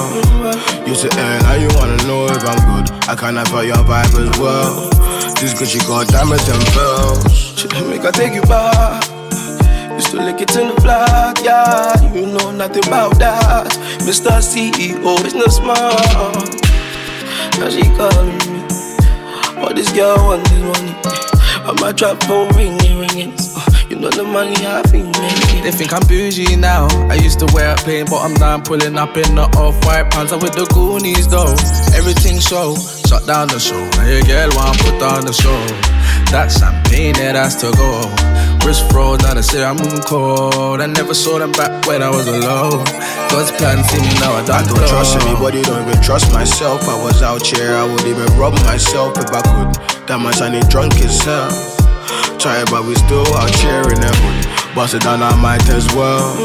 You 0.86 0.94
say, 0.94 1.10
eh, 1.10 1.40
now 1.42 1.56
you 1.58 1.70
wanna 1.74 1.98
know 2.06 2.28
if 2.30 2.46
I'm 2.46 2.62
good. 2.70 2.86
I 3.10 3.16
kinda 3.18 3.46
feel 3.50 3.64
your 3.64 3.82
vibe 3.82 4.14
as 4.14 4.38
well. 4.38 4.90
This 5.42 5.58
you 5.74 5.82
got 5.90 6.08
damage 6.08 6.46
and 6.46 6.66
bells. 6.78 7.66
Make 7.90 8.06
I 8.06 8.12
take 8.12 8.34
you 8.34 8.46
back. 8.46 9.10
Used 9.98 10.12
to 10.12 10.22
lick 10.22 10.42
it 10.42 10.56
in 10.56 10.70
the 10.70 10.82
block, 10.86 11.42
yeah. 11.42 11.98
You 12.14 12.28
know 12.28 12.52
nothing 12.52 12.86
about 12.86 13.18
that. 13.18 13.74
Mr. 14.06 14.38
CEO, 14.38 15.18
businessman. 15.24 16.46
Now 17.58 17.70
she 17.74 17.82
calling 17.98 18.38
me. 18.52 18.57
All 19.68 19.74
this 19.74 19.92
girl 19.92 20.16
want 20.16 20.50
is 20.50 20.64
money. 20.64 20.96
But 21.66 21.82
my 21.82 21.92
trap 21.92 22.24
phone 22.24 22.48
ringing, 22.56 23.00
ringing. 23.00 23.36
Uh, 23.36 23.68
you 23.90 23.98
know 23.98 24.10
the 24.10 24.24
money 24.24 24.56
I've 24.66 24.90
been 24.94 25.12
making. 25.12 25.64
They 25.64 25.72
think 25.72 25.92
I'm 25.92 26.08
bougie 26.08 26.56
now. 26.56 26.88
I 27.12 27.16
used 27.16 27.40
to 27.40 27.48
wear 27.52 27.76
a 27.76 28.06
bottom 28.06 28.34
down, 28.36 28.64
pulling 28.64 28.96
up 28.96 29.18
in 29.18 29.36
the 29.36 29.44
off-white 29.60 30.10
pants. 30.10 30.32
I'm 30.32 30.40
with 30.40 30.56
the 30.56 30.64
Goonies 30.72 31.28
though. 31.28 31.52
Everything 32.00 32.40
show, 32.40 32.80
shut 33.12 33.28
down 33.28 33.50
the 33.50 33.60
show. 33.60 33.84
Now 34.00 34.08
your 34.08 34.24
girl 34.24 34.56
want 34.56 34.80
put 34.80 35.04
on 35.04 35.26
the 35.26 35.34
show. 35.36 35.60
That 36.32 36.48
champagne 36.48 37.16
that 37.16 37.36
has 37.36 37.60
to 37.60 37.68
go. 37.76 38.08
Wrist 38.68 38.92
froze, 38.92 39.24
now 39.24 39.34
they 39.34 39.42
say 39.42 39.64
I'm 39.64 39.78
moving 39.78 40.02
cold. 40.02 40.82
I 40.82 40.88
never 40.88 41.14
saw 41.14 41.40
them 41.40 41.54
back 41.54 41.88
when 41.88 42.04
I 42.04 42.10
was 42.10 42.28
alone. 42.28 42.84
God's 43.32 43.50
plan, 43.56 43.82
see 43.88 44.02
me 44.04 44.12
now, 44.20 44.36
I 44.36 44.44
don't, 44.44 44.60
I 44.60 44.68
don't 44.68 44.76
know. 44.76 44.88
trust 44.88 45.16
anybody, 45.24 45.62
don't 45.62 45.88
even 45.88 46.04
trust 46.04 46.34
myself. 46.34 46.84
I 46.84 47.02
was 47.02 47.24
out 47.24 47.48
here, 47.48 47.72
I 47.72 47.88
would 47.88 48.04
even 48.04 48.28
rob 48.36 48.56
myself 48.68 49.16
if 49.20 49.32
I 49.32 49.40
could. 49.40 49.72
That 50.12 50.20
much 50.20 50.42
I 50.42 50.52
need 50.52 50.68
drunk 50.68 51.00
as 51.00 51.16
hell. 51.24 51.48
Try 52.44 52.60
but 52.68 52.84
we 52.84 52.96
still 52.96 53.24
out 53.40 53.56
here 53.56 53.88
in 53.88 54.04
hood. 54.04 54.76
Bust 54.76 54.96
it 54.96 55.04
down, 55.04 55.24
I 55.24 55.34
might 55.40 55.64
as 55.70 55.88
well. 55.96 56.36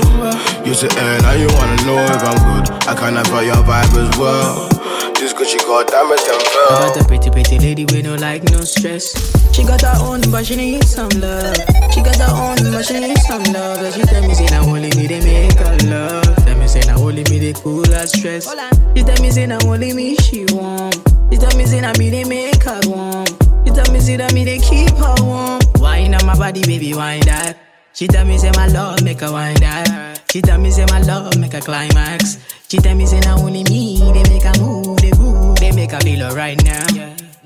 You 0.64 0.74
say, 0.74 0.94
eh, 0.94 1.18
now 1.26 1.34
you 1.34 1.50
wanna 1.58 1.74
know 1.82 1.98
if 2.06 2.22
I'm 2.22 2.38
good. 2.38 2.70
I 2.86 2.94
kinda 2.94 3.24
feel 3.34 3.42
your 3.42 3.66
vibe 3.66 3.98
as 3.98 4.14
well. 4.16 4.81
This 5.22 5.32
good, 5.32 5.46
she 5.46 5.58
got 5.58 5.86
damage 5.86 6.18
and 6.26 6.34
I 6.34 6.44
fell. 6.50 6.94
got 6.94 7.00
a 7.00 7.04
pretty, 7.06 7.30
pretty 7.30 7.56
lady 7.60 7.84
with 7.84 8.04
no 8.04 8.16
like, 8.16 8.42
no 8.50 8.62
stress. 8.62 9.14
She 9.54 9.62
got 9.62 9.80
her 9.82 9.94
own, 10.02 10.20
but 10.32 10.44
she 10.44 10.56
need 10.56 10.82
some 10.82 11.10
love. 11.10 11.54
She 11.94 12.02
got 12.02 12.16
her 12.16 12.34
own, 12.34 12.56
but 12.72 12.84
she 12.84 12.98
need 12.98 13.16
some 13.18 13.44
love. 13.54 13.78
And 13.78 13.94
she 13.94 14.02
tell 14.02 14.26
me, 14.26 14.34
say, 14.34 14.46
now 14.46 14.64
only 14.66 14.90
me, 14.98 15.06
they 15.06 15.20
make 15.20 15.56
her 15.60 15.76
love. 15.86 16.36
Tell 16.44 16.58
me, 16.58 16.66
say, 16.66 16.80
now 16.86 16.98
only 16.98 17.22
me, 17.30 17.38
they 17.38 17.52
cool 17.52 17.86
her 17.86 18.04
stress. 18.08 18.50
She 18.96 19.04
tell 19.04 19.22
me, 19.22 19.30
say, 19.30 19.46
now 19.46 19.60
only 19.64 19.92
me, 19.92 20.16
she 20.16 20.44
warm. 20.50 20.90
She 21.30 21.38
tell 21.38 21.56
me, 21.56 21.66
say, 21.66 21.80
now 21.82 21.92
me, 22.00 22.10
they 22.10 22.24
make 22.24 22.60
her 22.64 22.80
warm. 22.86 23.26
She 23.64 23.70
tell 23.72 23.92
me, 23.92 24.00
say, 24.00 24.16
that 24.16 24.34
me, 24.34 24.44
they 24.44 24.58
keep 24.58 24.90
her 24.90 25.14
warm. 25.20 25.60
Wine 25.76 26.16
on 26.16 26.26
my 26.26 26.36
body, 26.36 26.62
baby, 26.62 26.94
wine 26.94 27.20
that. 27.26 27.58
She 27.92 28.08
tell 28.08 28.24
me, 28.24 28.38
say, 28.38 28.50
my 28.56 28.66
love, 28.66 29.04
make 29.04 29.20
her 29.20 29.30
wine 29.30 29.54
that. 29.60 30.20
She 30.32 30.42
tell 30.42 30.58
me, 30.58 30.72
say, 30.72 30.84
my 30.86 31.00
love, 31.02 31.38
make 31.38 31.52
her 31.52 31.60
climax. 31.60 32.38
She 32.68 32.78
tell 32.78 32.96
me, 32.96 33.04
say, 33.04 33.20
now 33.20 33.38
only 33.38 33.62
me, 33.64 33.98
they 34.14 34.22
make 34.30 34.44
her 34.44 34.58
move, 34.58 34.72
they 34.72 34.82
groove, 34.82 34.91
alright 36.20 36.62
now. 36.64 36.84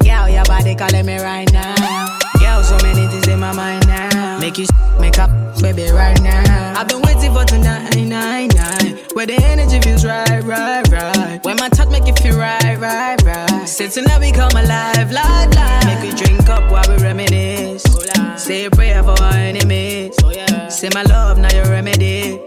Girl, 0.03 0.29
your 0.29 0.45
body 0.45 0.75
calling 0.75 1.07
me 1.07 1.19
right 1.19 1.51
now. 1.53 2.19
Girl, 2.41 2.63
so 2.63 2.77
many 2.83 3.07
things 3.07 3.29
in 3.29 3.39
my 3.39 3.53
mind 3.53 3.87
now. 3.87 4.39
Make 4.41 4.59
you 4.59 4.67
make 4.99 5.19
up, 5.19 5.31
baby, 5.61 5.91
right 5.91 6.21
now. 6.23 6.75
I've 6.77 6.89
been 6.89 7.03
waiting 7.03 7.33
for 7.33 7.45
tonight, 7.45 7.95
night, 7.97 8.55
night. 8.55 9.13
Where 9.15 9.27
the 9.27 9.37
energy 9.45 9.81
feels 9.81 10.05
right, 10.05 10.43
right, 10.43 10.89
right. 10.89 11.41
When 11.45 11.57
my 11.57 11.69
touch 11.69 11.89
make 11.91 12.07
you 12.07 12.15
feel 12.15 12.39
right, 12.39 12.79
right, 12.79 13.23
right. 13.23 13.69
Say 13.69 13.89
tonight 13.89 14.21
we 14.21 14.33
come 14.33 14.53
alive, 14.53 15.13
live, 15.13 15.55
live. 15.55 15.87
Make 15.87 16.03
we 16.03 16.19
drink 16.19 16.49
up 16.49 16.71
while 16.71 16.85
we 16.89 17.03
reminisce. 17.03 17.85
Say 18.37 18.65
a 18.65 18.71
prayer 18.71 19.03
for 19.03 19.21
our 19.23 19.33
enemies. 19.35 20.17
Say 20.69 20.89
my 20.93 21.03
love, 21.03 21.39
now 21.39 21.53
your 21.55 21.67
remedy. 21.67 22.41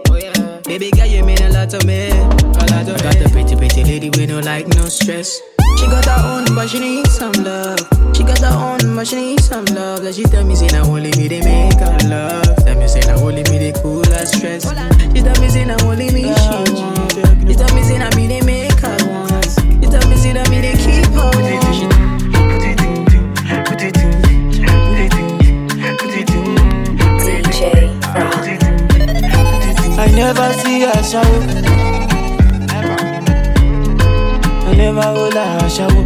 Baby 0.70 0.92
girl, 0.92 1.04
you 1.04 1.24
mean 1.24 1.42
a 1.42 1.50
lot 1.50 1.68
to 1.70 1.84
me. 1.84 2.10
A 2.10 2.62
lot 2.70 2.86
to 2.86 2.94
I 2.94 3.02
got 3.02 3.18
the 3.18 3.28
pretty, 3.32 3.56
pretty 3.56 3.82
lady 3.82 4.08
with 4.08 4.30
no 4.30 4.38
like, 4.38 4.68
no 4.68 4.86
stress. 4.86 5.42
She 5.76 5.86
got 5.86 6.04
her 6.06 6.22
own, 6.30 6.54
but 6.54 6.70
she 6.70 6.78
needs 6.78 7.10
some 7.10 7.32
love. 7.42 7.82
She 8.14 8.22
got 8.22 8.38
her 8.38 8.54
own, 8.54 8.94
but 8.94 9.04
she 9.04 9.16
needs 9.16 9.48
some 9.48 9.64
love. 9.74 10.02
That 10.02 10.14
she 10.14 10.22
tell 10.22 10.44
me, 10.44 10.54
say, 10.54 10.68
now 10.68 10.86
only 10.86 11.10
me, 11.18 11.26
they 11.26 11.42
make 11.42 11.74
her 11.74 11.98
love. 12.06 12.54
Tell 12.62 12.78
me, 12.78 12.86
say, 12.86 13.00
now 13.00 13.18
only 13.18 13.42
me, 13.50 13.58
they 13.58 13.72
cool 13.82 14.06
her 14.14 14.24
stress. 14.24 14.62
She 15.10 15.18
tell 15.26 15.34
me, 15.42 15.50
say, 15.50 15.64
now 15.64 15.74
only 15.82 16.06
me, 16.14 16.30
she. 16.38 17.50
She 17.50 17.54
tell 17.58 17.74
me, 17.74 17.82
say, 17.82 17.98
now 17.98 18.14
me, 18.14 18.30
they 18.30 18.40
make 18.46 18.78
her 18.78 18.96
want. 19.10 19.50
She 19.50 19.90
tell 19.90 20.06
me, 20.06 20.14
say, 20.22 20.38
now 20.38 20.48
me, 20.54 20.60
they 20.62 20.78
keep 20.78 21.10
her 21.18 21.34
I 30.10 30.12
never 30.12 30.52
see 30.54 30.80
her 30.80 31.02
shower. 31.04 31.40
I 34.66 34.74
never 34.76 35.02
hold 35.02 35.34
her 35.34 35.68
shower. 35.70 36.04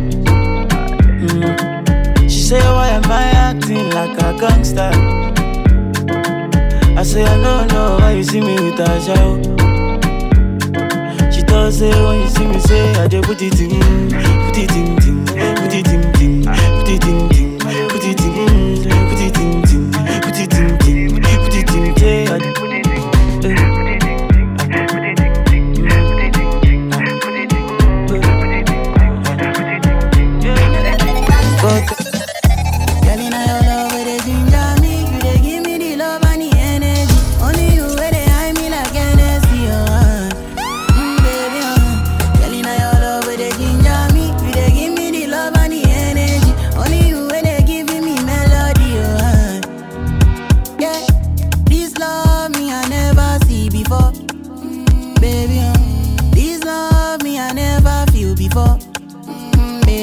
Mm. 1.25 2.29
She 2.29 2.41
say, 2.41 2.61
Why 2.61 2.89
am 2.91 3.11
I 3.11 3.25
acting 3.49 3.89
like 3.91 4.19
a 4.19 4.37
gangster? 4.39 4.91
I 6.99 7.03
say, 7.03 7.25
I 7.25 7.43
don't 7.43 7.69
know 7.73 7.97
why 7.99 8.13
you 8.13 8.25
see 8.25 8.43
me 8.43 8.55
with 8.57 8.79
a 8.79 9.01
shower. 9.01 9.41
She 11.33 11.43
does 11.43 11.79
say, 11.79 11.89
When 11.89 12.21
you 12.21 12.29
see 12.29 12.47
me, 12.47 12.61
say, 12.61 12.93
I 13.03 13.09
just 13.09 13.27
put 13.27 13.41
it 13.41 13.59
in, 13.59 13.71
put 14.11 14.59
it 14.59 14.71
in, 14.77 14.97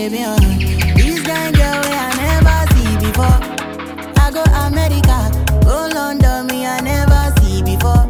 baby. 0.10 0.24
Uh. 0.24 0.36
This 0.98 1.22
kind 1.22 1.54
girl 1.56 1.78
we 1.86 1.94
I 1.94 2.10
never 2.26 2.60
see 2.74 2.94
before. 3.04 3.38
I 4.24 4.32
go 4.34 4.42
America, 4.66 5.20
go 5.66 5.90
London, 5.94 6.48
me 6.48 6.66
I 6.66 6.80
never 6.82 7.24
see 7.40 7.62
before. 7.62 8.06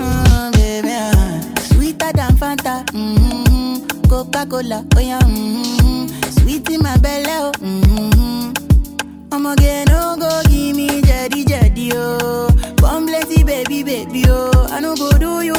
Mm, 0.00 0.52
baby, 0.54 0.92
uh. 0.92 1.56
sweeter 1.68 2.12
than 2.12 2.32
Fanta, 2.40 2.84
mm-hmm. 2.86 4.08
Coca 4.08 4.46
Cola, 4.46 4.84
oh 4.96 5.00
yeah, 5.00 5.18
mm-hmm. 5.20 6.06
sweet 6.40 6.70
in 6.70 6.82
my 6.82 6.96
belly, 6.98 7.26
oh. 7.28 7.52
Mm-hmm. 7.60 9.32
I'm 9.32 9.46
again, 9.46 9.86
no 9.88 10.16
go 10.18 10.42
give 10.48 10.76
me 10.76 11.02
jetty 11.02 11.44
jetty, 11.44 11.90
oh. 11.92 12.48
Come 12.78 13.06
baby, 13.06 13.82
baby, 13.82 14.24
oh. 14.28 14.66
I 14.70 14.80
no 14.80 14.96
go 14.96 15.10
do 15.18 15.42
you. 15.42 15.53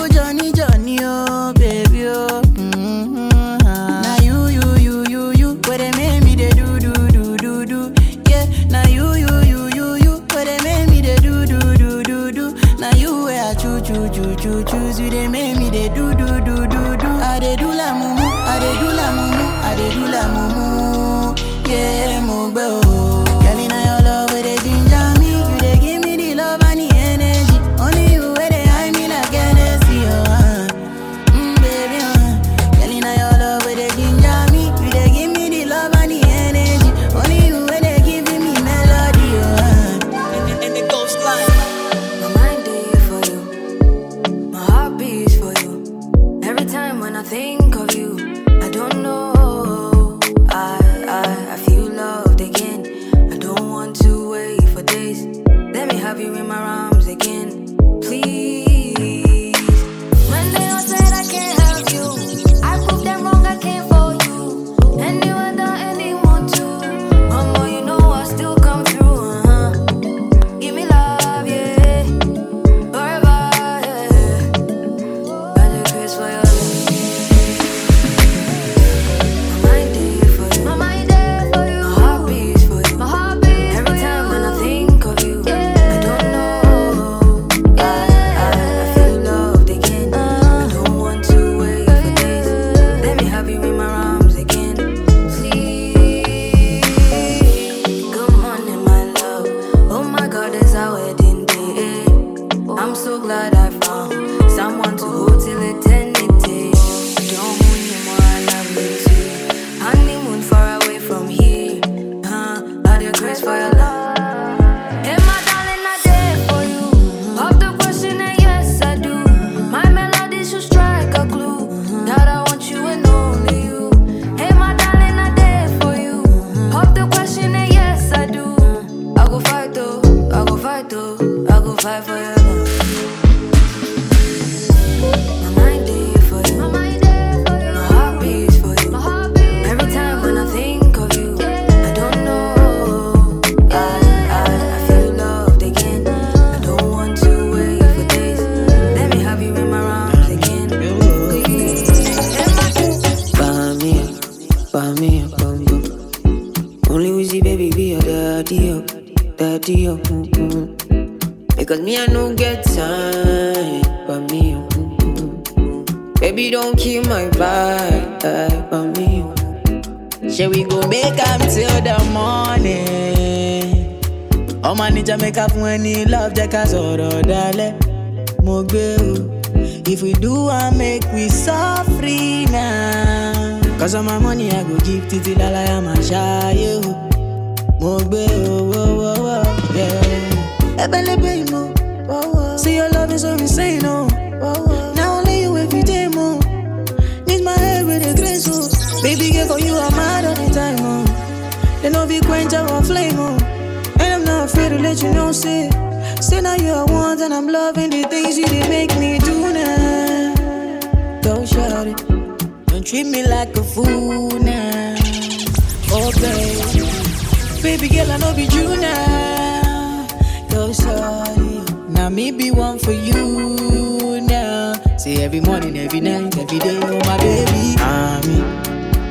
Baby 217.66 217.88
girl, 217.90 218.12
I 218.12 218.18
know 218.18 218.34
be 218.36 218.44
you 218.44 218.78
now. 218.78 220.08
Go 220.50 220.72
sorry. 220.72 221.64
Now 221.90 222.10
me 222.10 222.30
be 222.32 222.52
one 222.52 222.78
for 222.78 222.92
you 222.92 224.22
now. 224.22 224.74
Say 224.98 225.24
every 225.24 225.40
morning, 225.42 225.76
every 225.78 226.00
night, 226.00 226.38
every 226.38 226.60
day, 226.60 226.80
oh 226.84 227.00
my 227.00 227.18
baby. 227.18 227.76
Bami, 227.82 228.38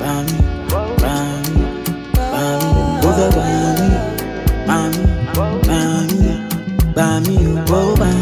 bami, 0.01 0.38
bami, 1.03 1.64
bami, 2.14 3.05
over 3.05 3.31
bami, 3.37 3.90
bami, 4.69 5.03
bami, 5.75 6.95
bami, 6.95 7.37
oh 7.69 7.97
bami. 7.99 8.13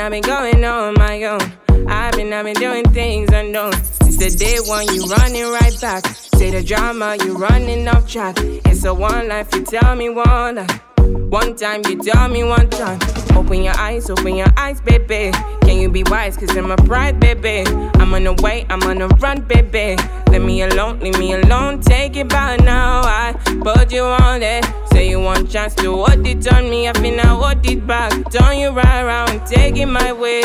I've 0.00 0.10
been 0.10 0.22
going 0.22 0.64
on 0.64 0.94
my 0.94 1.22
own. 1.24 1.40
I've 1.86 2.14
been, 2.14 2.32
I've 2.32 2.44
been 2.44 2.54
doing 2.54 2.84
things 2.92 3.28
unknown 3.32 3.72
the 4.20 4.28
day 4.28 4.58
one, 4.60 4.86
you 4.94 5.06
running 5.06 5.50
right 5.50 5.80
back. 5.80 6.04
Say 6.36 6.50
the 6.50 6.62
drama, 6.62 7.16
you 7.24 7.38
running 7.38 7.88
off 7.88 8.06
track. 8.06 8.36
It's 8.38 8.84
a 8.84 8.92
one 8.92 9.28
life, 9.28 9.48
you 9.54 9.64
tell 9.64 9.96
me 9.96 10.10
one 10.10 10.56
life. 10.56 10.82
One 10.98 11.56
time, 11.56 11.80
you 11.88 11.96
tell 11.98 12.28
me 12.28 12.44
one 12.44 12.68
time. 12.68 12.98
Open 13.34 13.62
your 13.62 13.74
eyes, 13.78 14.10
open 14.10 14.36
your 14.36 14.52
eyes, 14.58 14.82
baby. 14.82 15.30
Can 15.62 15.78
you 15.78 15.88
be 15.88 16.02
wise? 16.04 16.36
Cause 16.36 16.54
I'm 16.54 16.70
a 16.70 16.76
pride, 16.76 17.18
baby. 17.18 17.64
I'm 17.94 18.12
on 18.12 18.24
the 18.24 18.34
way, 18.42 18.66
I'm 18.68 18.82
on 18.82 18.98
the 18.98 19.08
run, 19.08 19.40
baby. 19.40 19.96
Leave 20.30 20.42
me 20.42 20.62
alone, 20.62 21.00
leave 21.00 21.18
me 21.18 21.32
alone. 21.32 21.80
Take 21.80 22.16
it 22.16 22.28
back 22.28 22.60
now. 22.60 23.00
I 23.02 23.32
put 23.62 23.90
you 23.90 24.02
on 24.02 24.42
it. 24.42 24.66
Say 24.92 25.08
you 25.08 25.20
want 25.20 25.50
chance 25.50 25.74
to 25.76 25.96
what 25.96 26.26
it 26.26 26.46
on 26.52 26.68
me. 26.68 26.88
I 26.88 26.92
feel 26.92 27.20
I 27.20 27.32
what 27.32 27.66
it 27.66 27.86
back. 27.86 28.12
Turn 28.30 28.58
you 28.58 28.68
right 28.68 29.00
around, 29.00 29.46
take 29.46 29.76
it 29.76 29.86
my 29.86 30.12
way. 30.12 30.42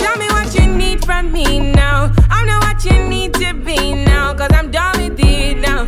Tell 0.00 0.16
me 0.16 0.26
what 0.28 0.54
you 0.54 0.66
need 0.66 1.04
from 1.04 1.32
me 1.32 1.60
now. 1.72 2.12
I 2.30 2.44
know 2.46 2.58
what 2.66 2.84
you 2.84 2.96
need 3.08 3.34
to 3.34 3.54
be 3.54 3.94
now. 3.94 4.34
Cause 4.34 4.50
I'm 4.52 4.70
done 4.70 4.96
with 5.00 5.18
it 5.20 5.58
now. 5.58 5.86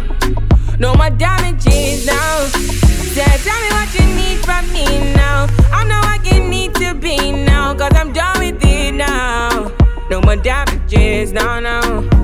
No 0.78 0.94
more 0.94 1.10
damages 1.10 2.06
now. 2.06 2.46
Say, 3.14 3.24
tell 3.46 3.60
me 3.64 3.70
what 3.76 3.90
you 3.96 4.06
need 4.20 4.38
from 4.44 4.64
me 4.72 4.86
now. 5.14 5.46
I 5.72 5.84
know 5.84 6.00
what 6.08 6.20
you 6.30 6.42
need 6.48 6.74
to 6.76 6.94
be 6.94 7.32
now. 7.32 7.74
Cause 7.74 7.92
I'm 7.94 8.12
done 8.12 8.38
with 8.38 8.62
it 8.64 8.94
now. 8.94 9.70
No 10.10 10.20
more 10.20 10.36
damages, 10.36 11.32
no, 11.32 11.60
no. 11.60 12.21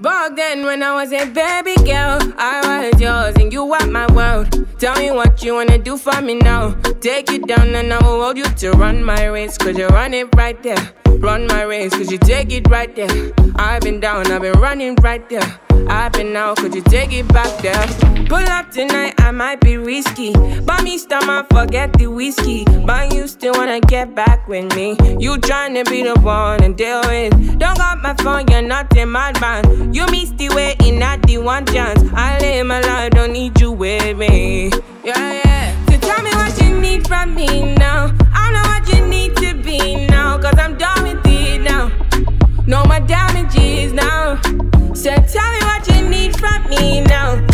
Back 0.00 0.36
then, 0.36 0.64
when 0.64 0.80
I 0.84 0.94
was 0.94 1.12
a 1.12 1.26
baby 1.26 1.74
girl, 1.82 2.20
I 2.38 2.90
was 2.92 3.00
yours 3.00 3.34
and 3.34 3.52
you 3.52 3.64
were 3.64 3.84
my 3.88 4.06
world. 4.12 4.46
Tell 4.78 4.96
me 4.96 5.10
what 5.10 5.42
you 5.42 5.54
wanna 5.54 5.76
do 5.76 5.96
for 5.96 6.22
me 6.22 6.36
now. 6.36 6.74
Take 7.00 7.32
you 7.32 7.40
down 7.40 7.74
and 7.74 7.92
I 7.92 7.98
will 7.98 8.22
hold 8.22 8.38
you 8.38 8.44
to 8.44 8.70
run 8.72 9.02
my 9.02 9.24
race. 9.24 9.58
Cause 9.58 9.76
you 9.76 9.88
run 9.88 10.14
it 10.14 10.32
right 10.36 10.62
there. 10.62 10.92
Run 11.18 11.48
my 11.48 11.62
race, 11.62 11.92
cause 11.94 12.12
you 12.12 12.18
take 12.18 12.52
it 12.52 12.68
right 12.68 12.94
there. 12.94 13.32
I've 13.56 13.82
been 13.82 13.98
down, 13.98 14.30
I've 14.30 14.42
been 14.42 14.60
running 14.60 14.94
right 15.02 15.28
there. 15.28 15.58
I've 15.88 16.12
been 16.12 16.36
out, 16.36 16.58
could 16.58 16.74
you 16.74 16.82
take 16.82 17.12
it 17.12 17.26
back 17.28 17.60
there? 17.62 17.86
Pull 18.26 18.46
up 18.48 18.70
tonight, 18.70 19.14
I 19.18 19.30
might 19.30 19.60
be 19.60 19.78
risky. 19.78 20.32
But 20.60 20.82
me 20.82 20.98
stomach, 20.98 21.46
forget 21.50 21.92
the 21.94 22.06
whiskey. 22.08 22.64
But 22.86 23.14
you 23.14 23.26
still 23.26 23.54
wanna 23.54 23.80
get 23.80 24.14
back 24.14 24.46
with 24.46 24.74
me. 24.76 24.90
You 25.18 25.38
tryna 25.38 25.88
be 25.88 26.02
the 26.02 26.14
one 26.20 26.62
and 26.62 26.76
deal 26.76 27.00
with. 27.06 27.58
Don't 27.58 27.76
got 27.78 27.98
my 28.02 28.14
phone, 28.22 28.46
you're 28.48 28.62
not 28.62 28.94
in 28.96 29.08
my 29.08 29.32
madman. 29.32 29.94
You 29.98 30.06
miss 30.12 30.30
the 30.30 30.48
way 30.50 30.76
in 30.84 31.00
not 31.00 31.22
the 31.22 31.38
one 31.38 31.66
chance. 31.66 32.00
I 32.14 32.38
live 32.38 32.68
my 32.68 32.78
life, 32.82 33.10
don't 33.10 33.32
need 33.32 33.60
you 33.60 33.72
with 33.72 34.16
me. 34.16 34.70
Yeah, 35.02 35.42
yeah. 35.44 35.86
So 35.86 35.98
tell 35.98 36.22
me 36.22 36.30
what 36.36 36.56
you 36.62 36.80
need 36.80 37.08
from 37.08 37.34
me 37.34 37.74
now. 37.74 38.14
I 38.32 38.52
know 38.52 38.62
what 38.62 38.86
you 38.94 39.04
need 39.08 39.34
to 39.38 39.60
be 39.60 40.06
now. 40.06 40.38
Cause 40.38 40.54
I'm 40.56 40.78
done 40.78 41.02
with 41.02 41.26
it 41.26 41.62
now. 41.62 41.90
No 42.64 42.84
more 42.84 43.00
damages 43.00 43.92
now. 43.92 44.40
So 44.94 45.16
tell 45.16 45.50
me 45.50 45.60
what 45.66 45.88
you 45.88 46.08
need 46.08 46.38
from 46.38 46.70
me 46.70 47.00
now. 47.00 47.47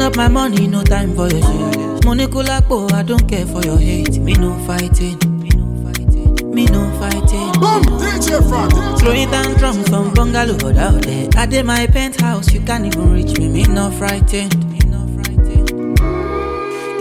Up 0.00 0.16
my 0.16 0.28
money, 0.28 0.66
no 0.68 0.82
time 0.84 1.14
for 1.14 1.28
your 1.28 1.42
shit. 1.42 2.04
Money 2.04 2.26
kulapo, 2.26 2.90
I 2.92 3.02
don't 3.02 3.28
care 3.28 3.44
for 3.44 3.62
your 3.62 3.78
hate. 3.78 4.18
Me 4.18 4.32
no 4.34 4.54
fighting. 4.64 5.18
Me 5.40 5.50
no 5.50 5.66
fighting. 5.84 6.54
Me 6.54 6.64
no 6.66 6.88
fighting. 6.98 7.52
Boom, 7.60 7.82
DJ 7.98 8.38
DJ 8.40 8.98
Throwing 9.00 9.30
down 9.30 9.54
drums 9.58 9.88
from 9.88 10.14
bungalow 10.14 10.54
out 10.78 11.02
there. 11.02 11.28
I 11.36 11.46
did 11.46 11.66
my 11.66 11.86
penthouse, 11.88 12.52
you 12.52 12.60
can't 12.60 12.86
even 12.86 13.12
reach 13.12 13.36
me. 13.38 13.48
Me 13.48 13.64
no 13.64 13.90
frightened. 13.90 14.54
Me 14.70 14.78
no 14.86 15.06
frightened. 15.14 15.98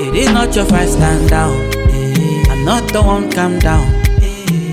It 0.01 0.15
is 0.15 0.31
not 0.31 0.55
your 0.55 0.65
fight, 0.65 0.89
stand 0.89 1.29
down. 1.29 1.55
I'm 2.49 2.65
not 2.65 2.91
the 2.91 3.01
one, 3.01 3.31
calm 3.31 3.59
down. 3.59 3.87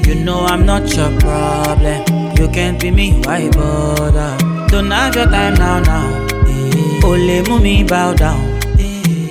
You 0.09 0.15
know 0.17 0.41
I'm 0.41 0.65
not 0.65 0.93
your 0.97 1.11
problem. 1.21 2.37
You 2.37 2.49
can't 2.49 2.81
be 2.81 2.91
me, 2.91 3.21
why 3.25 3.51
bother? 3.51 4.37
Don't 4.69 4.91
have 4.91 5.15
your 5.15 5.27
time 5.27 5.55
now, 5.55 5.81
now. 5.81 6.24
O 7.07 7.17
lè 7.27 7.39
mú 7.49 7.57
mi 7.65 7.85
bow 7.91 8.11
down. 8.23 8.41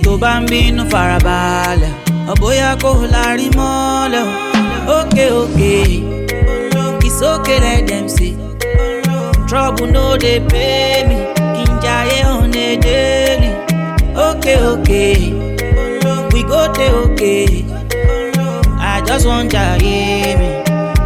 Tó 0.02 0.12
bá 0.22 0.32
ń 0.40 0.44
bínú 0.50 0.82
farabalẹ̀, 0.92 1.94
ọ̀bóyá 2.32 2.70
kò 2.82 2.90
lárí 3.14 3.46
mọ́lẹ̀ 3.58 4.24
o. 4.24 4.32
Ókè 4.98 5.26
ókè, 5.42 5.74
it's 7.06 7.20
okay 7.32 7.58
let 7.64 7.80
them 7.88 8.06
say. 8.16 8.32
Trouble 9.48 9.86
no 9.94 10.04
dey 10.22 10.40
pay 10.50 10.98
me, 11.08 11.16
kí 11.54 11.62
n 11.70 11.72
jayé 11.84 12.18
on 12.36 12.54
a 12.66 12.68
daily. 12.84 13.50
Ókè 14.28 14.54
ókè, 14.72 15.04
we 16.32 16.40
go 16.50 16.60
dey 16.76 16.90
okay. 17.02 17.64
I 18.92 19.00
just 19.06 19.26
wan 19.26 19.44
jayé 19.54 20.36
mi 20.40 20.48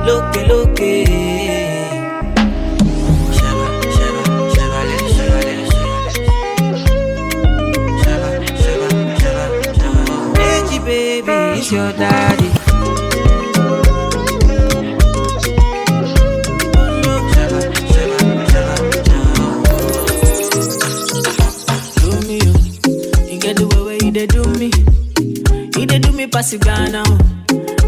lókè 0.07 0.41
lókè. 0.51 0.93
Way 23.69 23.83
where 23.85 23.99
you 24.05 24.11
they 24.11 24.27
do 24.27 24.43
me. 24.55 24.71
You 25.77 25.87
they 25.87 25.99
do 25.99 26.13
me 26.13 26.27
pass 26.27 26.53
it 26.53 26.63
Ghana. 26.63 27.03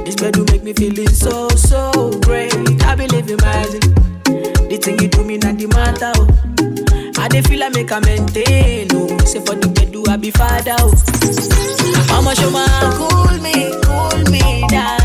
This 0.04 0.16
bed 0.16 0.30
do 0.30 0.44
make 0.50 0.62
me 0.62 0.72
feeling 0.72 1.08
so, 1.08 1.48
so 1.50 2.10
great. 2.20 2.52
I 2.84 2.94
believe 2.96 3.30
in 3.30 3.36
magic. 3.36 3.80
The 4.68 4.78
thing 4.82 4.98
you 5.00 5.08
do 5.08 5.24
me 5.24 5.38
not 5.38 5.56
the 5.58 5.66
matter. 5.68 6.12
Oh. 6.16 7.22
I 7.22 7.28
dey 7.28 7.42
feel 7.42 7.62
I 7.62 7.68
make 7.70 7.90
a 7.90 8.00
maintain. 8.00 8.88
Oh. 8.92 9.16
Say 9.24 9.40
for 9.40 9.54
the 9.54 9.68
bed 9.68 9.89
I 10.11 10.16
be 10.16 10.33
father. 10.33 10.75
Oh. 10.81 10.90
Mama 12.09 12.35
show 12.35 12.51
my 12.51 12.66
cool 12.99 13.38
me, 13.38 13.70
cool 13.85 14.33
me 14.33 14.66
down. 14.66 14.99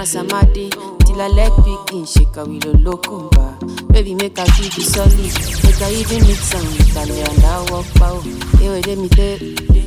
From 0.00 0.28
Transamadi 0.28 0.70
till 1.04 1.18
her 1.18 1.28
leg 1.28 1.52
picking, 1.62 2.06
shake 2.06 2.34
a 2.38 2.44
locumba. 2.46 3.92
Baby, 3.92 4.14
make 4.14 4.38
her 4.38 4.46
give 4.56 4.74
you 4.78 4.82
solid. 4.82 5.12
Make 5.12 5.76
her 5.76 5.90
even 5.90 6.26
mix 6.26 6.54
with 6.54 6.94
her 6.94 7.02
and 7.02 7.44
I 7.44 7.66
walk 7.70 7.84
pow. 7.96 8.22
Ewe 8.62 8.80
de 8.80 8.96
mi 8.96 9.08
te, 9.10 9.36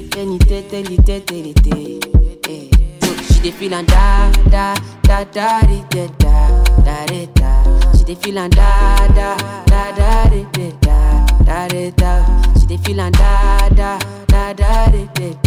te 0.09 0.25
ni 0.25 0.37
te 0.37 0.61
te 0.69 0.83
li 0.83 0.97
te 0.97 1.19
te 1.21 1.33
li 1.41 1.53
te. 1.53 1.99
Eh. 2.47 2.69
So 3.01 3.33
She 3.33 3.39
dey 3.41 3.51
feel 3.51 3.73
and 3.73 3.87
da 3.87 4.31
da 4.51 4.75
da 5.01 5.23
da 5.23 5.61
da 5.89 6.07
da 6.19 6.63
da 6.85 7.05
di 7.07 7.25
da. 7.33 7.91
She 7.97 8.03
dey 8.03 8.13
feel 8.13 8.37
and 8.37 8.55
da 8.55 9.07
da 9.15 9.35
da 9.65 9.91
da 9.95 10.29
da 10.29 10.69
da 10.79 11.43
da 11.43 11.67
di 11.69 11.89
da. 11.89 12.53
She 12.59 12.67
dey 12.67 12.77
feel 12.77 12.99
and 12.99 13.15
da 13.15 13.67
da 13.69 13.97
da 14.27 14.53
da 14.53 14.91
di 14.91 15.42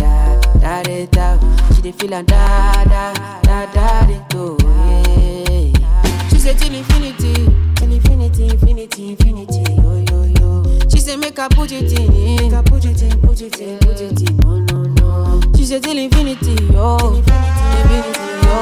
da 0.66 0.82
da 0.82 1.06
da. 1.16 1.38
She 1.74 1.82
dey 1.82 1.92
feel 1.92 2.14
am 2.14 2.24
da 2.24 2.84
da 2.84 3.12
da 3.42 3.66
da 3.74 4.06
da 4.06 4.18
do. 4.30 4.56
Yeah. 4.64 6.28
She 6.30 6.38
say 6.38 6.54
till 6.54 6.74
infinity, 6.74 7.34
infinity, 7.82 8.44
infinity, 8.50 9.08
infinity. 9.10 9.62
Yo 9.82 10.04
yo 10.10 10.18
yo. 10.40 10.88
She 10.90 10.98
said 10.98 11.18
make 11.20 11.38
I 11.38 11.46
put 11.48 11.70
it 11.70 11.92
in, 11.98 12.06
make 12.36 12.52
I 12.52 12.62
put 12.62 12.84
it 12.84 13.00
in, 13.02 13.20
put 13.20 13.40
it 13.40 13.60
in, 13.60 13.78
put 13.78 14.00
it 14.00 14.20
in. 14.28 14.36
No 14.38 14.58
no 14.58 14.82
no. 14.82 15.40
She 15.56 15.64
said 15.64 15.82
till 15.84 15.96
infinity, 15.98 16.54
yo. 16.74 16.96
Infinity, 17.14 17.64
infinity, 17.78 18.26
yo. 18.46 18.56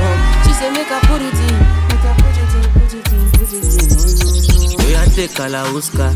yo. 0.00 0.08
She 0.44 0.52
said 0.58 0.72
make 0.72 0.90
I 0.90 1.00
put 1.08 1.20
it 1.20 1.40
in, 1.44 1.56
make 1.90 2.04
I 2.08 2.12
put 2.22 2.36
it 2.40 2.54
in, 2.56 2.64
put 2.72 2.94
it 2.96 3.12
in, 3.12 3.24
put 3.36 3.52
it 3.52 3.68
in. 3.68 3.84
No 3.92 4.00
no 4.16 4.80
no. 4.80 4.84
Oya 4.86 5.02
take 5.14 5.38
a 5.40 5.46
Alaska, 5.46 6.08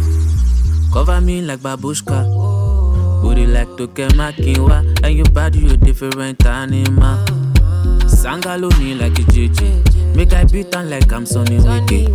cover 0.92 1.20
me 1.20 1.42
like 1.42 1.60
babushka. 1.60 2.24
Oh. 2.26 2.69
Booty 3.40 3.52
like 3.52 3.68
Toke 3.76 4.08
Makinwa. 4.14 5.04
And 5.04 5.14
your 5.16 5.28
body, 5.30 5.60
you 5.60 5.76
different 5.76 6.44
animal. 6.44 7.24
Sangalo 8.06 8.70
me 8.78 8.94
like 8.94 9.18
a 9.18 9.22
JJ. 9.22 10.14
Make 10.16 10.32
I 10.32 10.44
beat 10.44 10.74
on 10.76 10.90
like 10.90 11.10
I'm 11.12 11.24
Sonny 11.24 11.56
Wiki. 11.56 12.08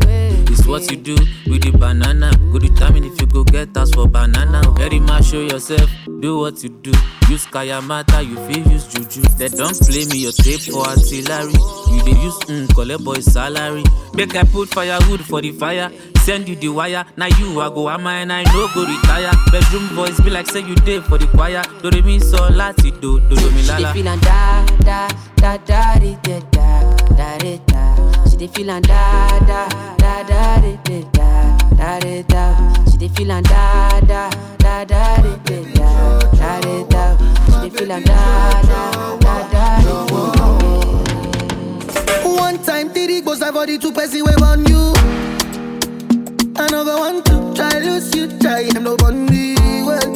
It's 0.51 0.67
what 0.67 0.89
you 0.91 0.97
do 0.97 1.15
with 1.47 1.63
the 1.63 1.71
banana. 1.71 2.31
Go 2.51 2.59
determine 2.59 3.05
if 3.05 3.19
you 3.19 3.27
go 3.27 3.43
get 3.43 3.75
us 3.77 3.91
for 3.91 4.07
banana. 4.07 4.61
Very 4.77 4.99
much 4.99 5.25
show 5.25 5.41
yourself, 5.41 5.89
do 6.19 6.39
what 6.39 6.61
you 6.63 6.69
do. 6.69 6.91
Use 7.29 7.45
Kayamata, 7.47 8.23
you 8.25 8.35
feel 8.47 8.71
use 8.71 8.87
Juju. 8.87 9.21
They 9.37 9.47
don't 9.49 9.77
play 9.79 10.05
me 10.05 10.19
your 10.19 10.31
tape 10.31 10.61
for 10.61 10.85
artillery. 10.85 11.53
You 11.89 12.01
they 12.03 12.19
use 12.21 12.37
mm, 12.47 12.73
collect 12.73 13.03
boy 13.03 13.19
salary. 13.21 13.83
Make 14.13 14.35
I 14.35 14.43
put 14.43 14.69
firewood 14.69 15.21
for 15.25 15.41
the 15.41 15.51
fire. 15.51 15.91
Send 16.23 16.47
you 16.49 16.55
the 16.55 16.69
wire. 16.69 17.05
Now 17.17 17.27
you 17.27 17.59
I 17.61 17.69
go 17.69 17.89
am 17.89 18.07
and 18.07 18.33
I 18.33 18.43
no 18.43 18.67
go 18.73 18.85
retire. 18.85 19.31
Bedroom 19.51 19.87
voice 19.95 20.19
be 20.21 20.29
like 20.29 20.47
say 20.47 20.61
you 20.61 20.75
did 20.75 21.03
for 21.05 21.17
the 21.17 21.27
choir. 21.27 21.61
Do 21.81 21.89
re 21.91 22.01
mi 22.01 22.19
so 22.19 22.37
lati 22.49 22.91
do 23.01 23.19
do 23.29 23.35
do 23.35 23.51
mi 23.51 23.61
She 23.61 23.67
dey 23.67 23.83
lala. 23.83 23.93
feelin' 23.93 24.19
da 24.21 24.65
da 24.83 25.07
da 25.37 25.57
da 25.57 25.99
da 25.99 26.15
da 26.21 26.79
da 27.15 27.37
di 27.37 27.59
da. 27.67 28.25
She 28.29 28.37
dey 28.37 28.47
feelin' 28.47 28.81
da 28.81 29.39
da 29.39 29.67
da 29.97 30.23
da 30.23 30.59
da 30.59 31.01
da 31.13 31.57
da 31.77 31.99
di 31.99 32.23
da. 32.23 32.83
She 32.91 32.97
dey 32.97 33.09
feelin' 33.09 33.43
da 33.43 33.99
da 34.01 34.29
da 34.57 34.83
da 34.85 35.15
da 35.21 35.35
da 35.45 36.59
da 36.61 36.83
da. 36.89 37.17
She 37.61 37.69
dey 37.69 37.77
feelin' 37.77 38.03
da 38.03 38.61
da 38.61 38.91
da 38.91 39.17
da 39.19 39.24
Time, 43.05 43.13
three 43.13 43.21
goes 43.21 43.41
I 43.41 43.51
for 43.51 43.67
the 43.67 43.77
two 43.77 43.91
person 43.91 44.23
we 44.25 44.33
on 44.41 44.65
you. 44.65 44.93
I 46.57 46.67
never 46.71 46.95
want 46.97 47.23
to 47.27 47.53
try 47.53 47.77
lose 47.77 48.15
you, 48.15 48.27
try 48.39 48.67
I'm 48.73 48.83
no 48.83 48.95
one 48.99 49.27
well. 49.85 50.09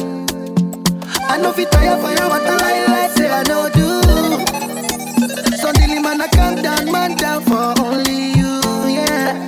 I 1.30 1.38
know 1.38 1.52
fit 1.52 1.70
tire 1.70 1.94
for 2.02 2.10
but 2.10 2.42
I 2.42 2.56
lie 2.56 2.86
like 2.88 3.10
say 3.12 3.30
I 3.30 3.42
know 3.44 3.70
do. 3.70 4.02
Suddenly 5.56 6.00
man 6.00 6.20
I 6.20 6.26
calm 6.28 6.56
down, 6.62 6.90
man 6.90 7.16
down 7.16 7.42
for 7.44 7.80
only 7.80 8.32
you, 8.32 8.58
yeah. 8.90 9.46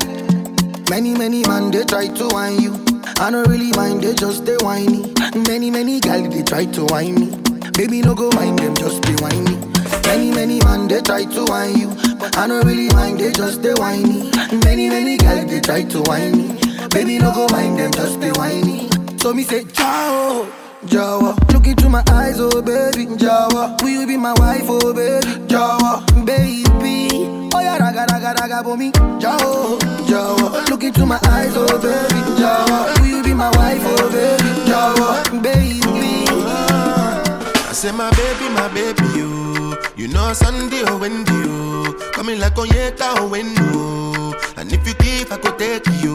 Many 0.88 1.14
many 1.14 1.42
man 1.42 1.72
they 1.72 1.82
try 1.84 2.06
to 2.06 2.28
whine 2.28 2.60
you. 2.62 2.74
I 3.18 3.30
don't 3.32 3.48
really 3.48 3.72
mind, 3.72 4.04
they 4.04 4.14
just 4.14 4.46
they 4.46 4.56
whiny. 4.58 5.12
Many 5.48 5.68
many 5.70 5.98
gal 5.98 6.22
they 6.22 6.42
try 6.42 6.66
to 6.66 6.84
whine 6.84 7.16
me. 7.16 7.36
Baby 7.72 8.02
no 8.02 8.14
go 8.14 8.30
mind 8.36 8.60
them, 8.60 8.76
just 8.76 9.02
be 9.02 9.14
whiny. 9.14 9.58
Many 10.04 10.30
many 10.30 10.58
man 10.60 10.88
they 10.88 11.00
try 11.00 11.24
to 11.24 11.44
whine 11.44 11.76
you, 11.78 11.88
but 12.18 12.36
I 12.36 12.46
don't 12.46 12.66
really 12.66 12.88
mind, 12.94 13.18
they 13.20 13.32
just 13.32 13.62
they 13.62 13.72
whiny. 13.74 14.30
Many 14.64 14.88
many 14.88 15.16
gal 15.16 15.46
they 15.46 15.60
try 15.60 15.82
to 15.84 16.02
whine 16.02 16.32
me. 16.36 16.58
Baby 16.90 17.18
no 17.18 17.32
go 17.32 17.46
mind 17.50 17.78
them, 17.78 17.90
just 17.92 18.20
be 18.20 18.30
whiny. 18.32 18.88
So 19.18 19.32
me 19.32 19.42
say 19.42 19.64
ciao. 19.64 20.46
Jowo, 20.84 21.38
look 21.52 21.66
into 21.68 21.88
my 21.88 22.02
eyes, 22.10 22.40
oh 22.40 22.60
baby, 22.60 23.06
Jowo. 23.06 23.80
Will 23.82 23.88
you 24.00 24.06
be 24.06 24.16
my 24.16 24.32
wife, 24.38 24.64
oh 24.66 24.92
baby, 24.92 25.24
Jowo, 25.46 26.02
baby? 26.26 27.48
Oh 27.54 27.60
yeah, 27.60 27.78
raga 27.78 28.04
raga 28.10 28.34
raga 28.40 28.64
for 28.64 28.76
me, 28.76 28.90
Jowo, 29.22 29.78
Jowo. 30.10 30.68
Look 30.70 30.82
into 30.82 31.06
my 31.06 31.20
eyes, 31.28 31.52
oh 31.54 31.78
baby, 31.78 32.20
Jowo. 32.40 32.98
Will 33.00 33.06
you 33.06 33.22
be 33.22 33.32
my 33.32 33.48
wife, 33.56 33.80
oh 33.84 34.10
baby, 34.10 34.50
Jowo, 34.68 35.40
baby? 35.40 35.80
I 37.68 37.72
say 37.72 37.92
my 37.92 38.10
baby, 38.10 38.48
my 38.52 38.66
baby, 38.74 39.06
you. 39.16 39.31
You 39.94 40.08
know 40.08 40.32
Sunday 40.32 40.82
oh, 40.86 40.94
or 40.94 41.00
Wendy, 41.00 41.32
you. 41.32 41.94
Coming 42.12 42.38
like 42.40 42.54
Onyeka 42.54 43.14
oh, 43.18 43.26
or 43.26 43.30
Wendo. 43.30 44.56
And 44.56 44.72
if 44.72 44.86
you 44.86 44.94
give, 44.94 45.30
I 45.30 45.36
could 45.36 45.58
take 45.58 45.86
you. 46.02 46.14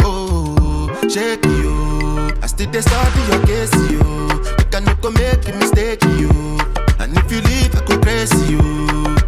Oh, 0.00 0.88
shake 1.08 1.44
you. 1.44 2.30
I 2.42 2.46
still 2.46 2.70
dey 2.70 2.80
study 2.80 3.20
your 3.30 3.46
case, 3.46 3.74
you. 3.90 4.00
I 4.72 4.80
no 4.80 4.94
go 4.96 5.10
make 5.10 5.46
a 5.48 5.52
mistake, 5.58 6.02
you. 6.18 6.30
And 6.98 7.16
if 7.18 7.30
you 7.30 7.40
leave, 7.42 7.74
I 7.76 7.80
could 7.84 8.00
praise 8.02 8.32
you. 8.50 9.19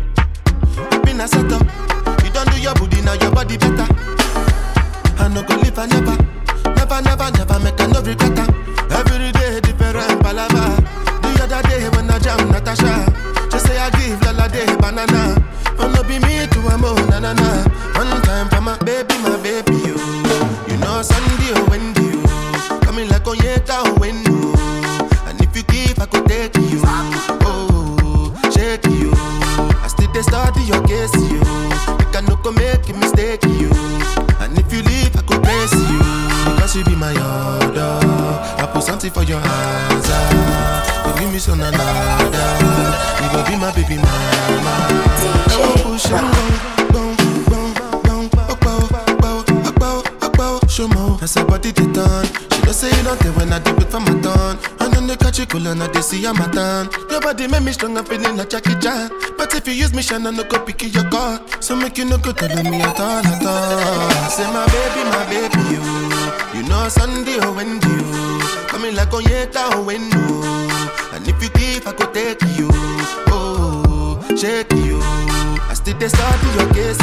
You 60.03 60.09
me, 60.09 60.09
Shannon, 60.09 60.35
no 60.37 60.43
go 60.43 60.59
pick 60.65 60.83
your 60.93 61.09
car. 61.11 61.41
So 61.61 61.77
make 61.77 61.97
you 61.97 62.05
no 62.05 62.19
go 62.19 62.33
tell 62.33 62.49
me 62.65 62.81
at 62.83 62.99
all, 62.99 63.25
at 63.25 63.47
all. 63.47 64.31
Say 64.31 64.47
my 64.51 64.67
baby, 64.67 65.05
my 65.09 65.25
baby, 65.31 65.63
you. 65.71 66.61
You 66.61 66.69
know 66.69 66.89
Sunday 66.89 67.39
oh, 67.41 67.51
or 67.51 67.53
Wendy, 67.55 67.87
you. 67.87 68.67
Coming 68.67 68.97
like 68.97 69.11
Onyeka 69.11 69.71
oh, 69.71 69.79
or 69.79 69.87
Wendo. 69.87 71.15
And 71.15 71.29
if 71.29 71.41
you 71.41 71.51
give, 71.51 71.87
I 71.87 71.93
could 71.93 72.13
take 72.13 72.43
you. 72.59 72.69
Oh, 73.31 74.19
shake 74.37 74.73
you. 74.73 74.99
I 75.71 75.75
still 75.75 75.97
dey 75.99 76.09
study 76.09 76.49
your 76.59 76.75
case, 76.75 76.99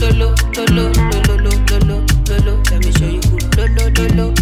Lolo, 0.00 0.32
lolo, 0.54 0.92
lolo, 0.94 1.36
lolo, 1.36 1.50
lolo, 1.70 2.06
lolo. 2.28 2.62
Let 2.70 2.84
me 2.84 2.92
show 2.92 3.06
you 3.06 3.20
good. 3.20 3.56
Lolo, 3.56 3.90
lolo, 3.98 4.37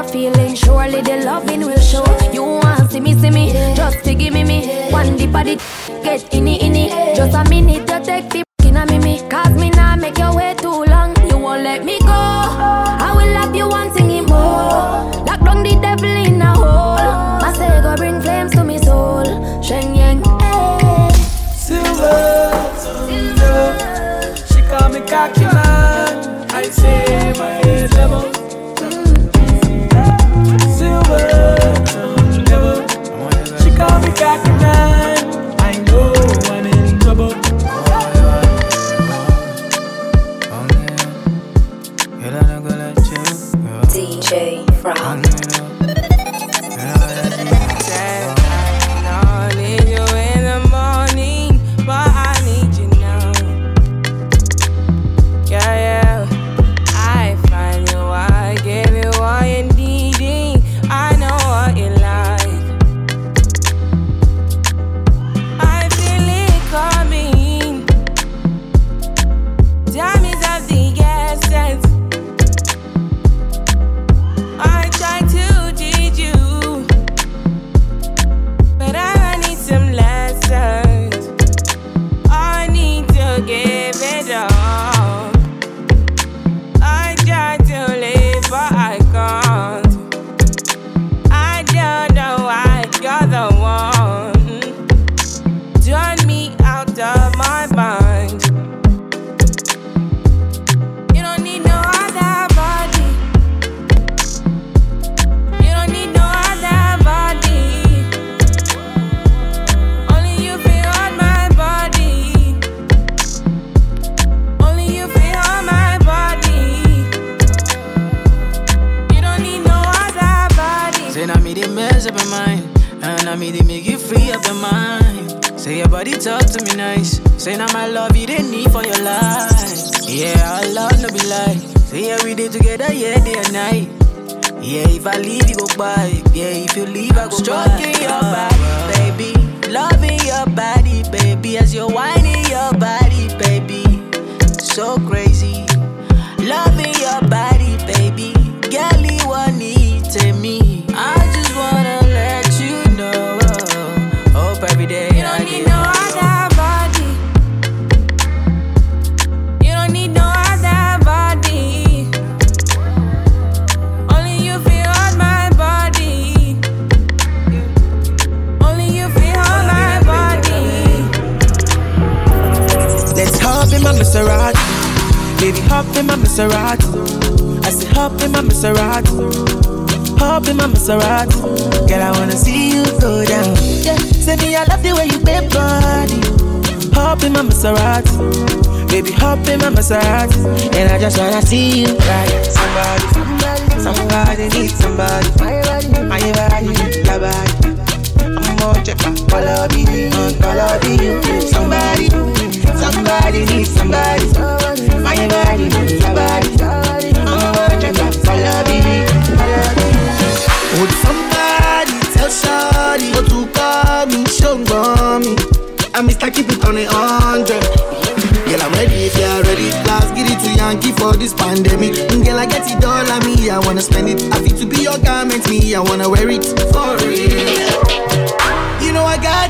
your 0.00 0.12
feeling. 0.12 0.54
Surely 0.54 1.00
the 1.02 1.24
loving 1.24 1.60
will 1.60 1.78
show. 1.78 2.04
You 2.32 2.44
want 2.44 2.90
see 2.90 3.00
me, 3.00 3.14
see 3.14 3.30
me, 3.30 3.52
just 3.74 4.04
to 4.04 4.14
give 4.14 4.32
me 4.32 4.44
me. 4.44 4.90
One 4.90 5.16
dip 5.16 5.34
of 5.34 5.46
it, 5.46 5.60
get 6.02 6.34
in 6.34 6.48
it, 6.48 6.62
in 6.62 6.76
it. 6.76 7.16
Just 7.16 7.34
a 7.34 7.48
minute 7.48 7.86
to 7.86 8.00
take 8.00 8.30
the 8.30 8.49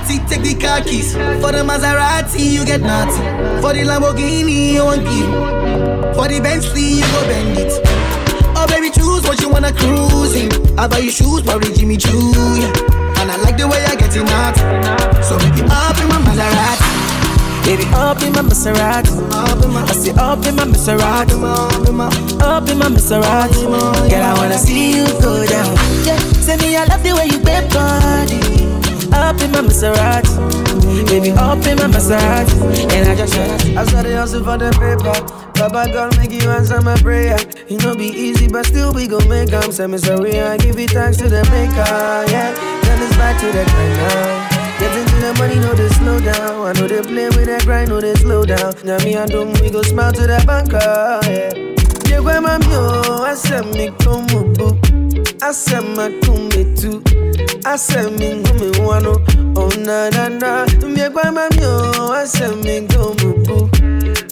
take 0.07 0.43
the 0.43 0.55
car 0.55 0.81
keys. 0.81 1.13
For 1.15 1.53
the 1.53 1.63
Maserati, 1.65 2.41
you 2.41 2.65
get 2.65 2.81
nothing. 2.81 3.25
For 3.61 3.73
the 3.73 3.83
Lamborghini, 3.85 4.73
you 4.75 4.85
won't 4.85 5.05
give. 5.05 6.15
For 6.15 6.29
the 6.29 6.41
Bentley, 6.41 7.01
you 7.01 7.07
go 7.13 7.21
bend 7.29 7.59
it. 7.59 7.73
Oh 8.57 8.67
baby, 8.69 8.91
choose 8.91 9.23
what 9.25 9.41
you 9.41 9.49
wanna 9.49 9.73
cruise 9.73 10.35
in. 10.35 10.51
I 10.79 10.87
buy 10.89 10.99
you 10.99 11.11
shoes, 11.11 11.43
probably 11.43 11.73
Jimmy 11.73 11.97
Choo, 11.97 12.33
yeah. 12.59 12.73
And 13.21 13.31
I 13.31 13.37
like 13.43 13.57
the 13.57 13.69
way 13.69 13.83
I 13.85 13.95
get 13.97 14.15
it 14.17 14.29
out. 14.29 14.57
So 15.25 15.39
baby, 15.39 15.63
up 15.71 15.97
in 16.01 16.09
my 16.09 16.19
Maserati. 16.25 16.89
Baby, 17.65 17.85
up 17.95 18.23
in 18.23 18.33
my 18.33 18.43
Maserati. 18.43 19.13
I 19.33 19.93
say 19.93 20.13
up 20.13 20.45
in 20.47 20.57
my 20.57 20.65
Maserati. 20.65 21.37
Up 22.43 22.69
in 22.69 22.79
my 22.79 22.89
Maserati. 22.89 23.63
Girl, 24.11 24.23
I 24.23 24.35
wanna 24.37 24.59
see 24.59 24.97
you 24.97 25.07
go 25.21 25.47
down. 25.47 25.77
Yeah, 26.05 26.19
say 26.41 26.57
me 26.57 26.77
I 26.77 26.85
love 26.87 27.03
the 27.03 27.15
way 27.15 27.27
you 27.27 27.39
bend 27.41 27.73
body. 27.73 28.60
Up 29.13 29.41
in 29.43 29.51
my 29.53 29.61
Maserati. 29.61 31.07
Baby, 31.09 31.31
up 31.33 31.65
in 31.67 31.77
my 31.79 31.87
Maserati. 31.87 32.91
And 32.93 33.09
I 33.09 33.15
just 33.17 33.35
I 33.35 33.85
started 33.85 34.15
hustle 34.17 34.45
for 34.45 34.59
the 34.59 34.71
paper. 34.73 35.15
Baba 35.59 35.93
God 35.93 36.17
make 36.17 36.31
you 36.33 36.49
answer 36.51 36.81
my 36.81 36.97
prayer. 37.03 37.37
It 37.69 37.83
no 37.83 37.95
be 37.95 38.07
easy, 38.07 38.49
but 38.49 38.67
still 38.67 38.93
we 38.95 39.07
gon' 39.07 39.29
make 39.29 39.53
'em. 39.53 39.73
Say 39.73 39.87
me 39.87 39.99
sorry, 39.99 40.41
I 40.41 40.57
give 40.57 40.79
it 40.79 40.91
thanks 40.91 41.19
to 41.19 41.29
the 41.29 41.43
maker. 41.51 42.31
Yeah, 42.33 42.53
then 42.83 43.03
it's 43.03 43.17
back 43.17 43.39
to 43.41 43.47
the 43.47 43.65
grind 43.71 43.97
now. 44.01 44.49
Getting 44.81 45.07
to 45.07 45.17
the 45.21 45.35
money, 45.39 45.57
no 45.57 45.75
they 45.75 45.89
slow 45.91 46.19
down. 46.21 46.67
I 46.67 46.73
know 46.73 46.89
they 46.89 47.03
play 47.03 47.29
with 47.29 47.47
that 47.47 47.65
grind, 47.65 47.91
no 47.91 48.01
they 48.01 48.15
slow 48.15 48.45
down. 48.45 48.75
Now 48.85 48.99
me 49.05 49.15
and 49.17 49.31
them, 49.31 49.53
we 49.61 49.71
go 49.71 49.83
smile 49.83 50.13
to 50.13 50.23
the 50.27 50.43
banker. 50.47 51.21
Yeah. 51.29 51.53
Yeah, 52.11 52.21
where 52.21 52.41
my 52.41 52.57
mio, 52.59 53.23
I 53.23 53.35
said 53.35 53.67
me 53.67 53.91
come 54.01 54.27
boo. 54.55 54.79
I 55.43 55.53
said 55.53 55.85
my 55.97 56.09
come 56.23 56.49
too. 56.75 57.20
I 57.67 57.77
go 57.77 58.53
me 58.55 58.71
wano. 58.85 59.15
Oh 59.57 59.69
na 59.79 60.09
na 60.11 60.29
na. 60.29 60.67
Yeah, 60.97 61.09
where 61.09 61.33
my 61.33 61.49
mio, 61.57 62.11
I 62.13 62.25
said 62.25 62.57
me 62.59 62.87
come 62.89 63.17
boo. 63.45 63.71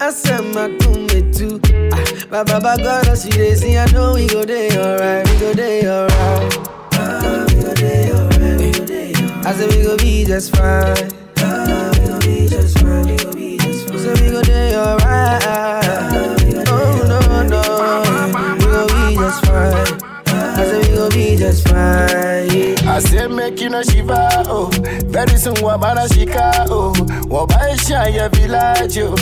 I 0.01 0.11
said 0.11 0.43
my 0.55 0.69
come 0.81 1.07
too. 1.33 1.61
Ah, 1.93 2.05
Ba 2.31 2.45
ba 2.45 2.61
ba 2.61 2.77
God, 2.77 3.09
I 3.09 3.15
see 3.15 3.31
they 3.31 3.55
see. 3.55 3.77
I 3.79 3.87
know 3.93 4.15
we 4.15 4.27
go 4.29 4.45
day 4.45 4.69
alright, 4.77 5.27
we 5.29 5.39
go 5.39 5.53
day 5.55 5.87
alright. 5.89 6.59
Ah, 6.93 7.47
we 7.49 7.55
go 7.63 7.75
day 7.75 8.11
alright, 8.13 8.61
we 8.61 8.73
go 8.73 8.85
day 8.85 9.13
alright. 9.15 9.47
I 9.47 9.53
said 9.55 9.71
we 9.75 9.83
go 9.83 9.97
be 9.97 10.25
just 10.25 10.55
fine. 10.57 11.09
Ah, 11.39 11.91
we 11.95 12.07
go 12.09 12.19
be 12.21 12.49
just 12.49 12.79
fine, 12.79 13.07
we 13.07 13.17
go 13.17 13.33
be 13.33 13.57
just 13.59 13.89
fine. 13.89 13.99
So 13.99 14.11
we 14.23 14.31
go 14.31 14.43
day 14.43 14.77
alright. 14.77 15.43
Oh 16.69 17.05
no 17.09 17.21
no, 17.49 17.63
we 18.59 18.65
go 18.67 18.87
be 18.89 19.17
just 19.17 19.45
fine. 19.47 20.08
I 20.59 20.65
said 20.65 20.89
we 20.89 20.95
go 20.97 21.09
be 21.11 21.37
just 21.37 21.69
fine. 21.69 22.89
I 22.89 22.99
say 23.01 23.27
make 23.29 23.61
you 23.61 23.69
no 23.71 23.83
shiva, 23.83 24.45
oh. 24.49 24.71
Very 25.07 25.37
soon 25.37 25.55
wabana 25.57 26.09
shika, 26.09 26.67
oh. 26.69 26.93
Wabaisha 27.29 28.09
ya 28.15 28.29
village, 28.29 28.99
oh. 28.99 29.15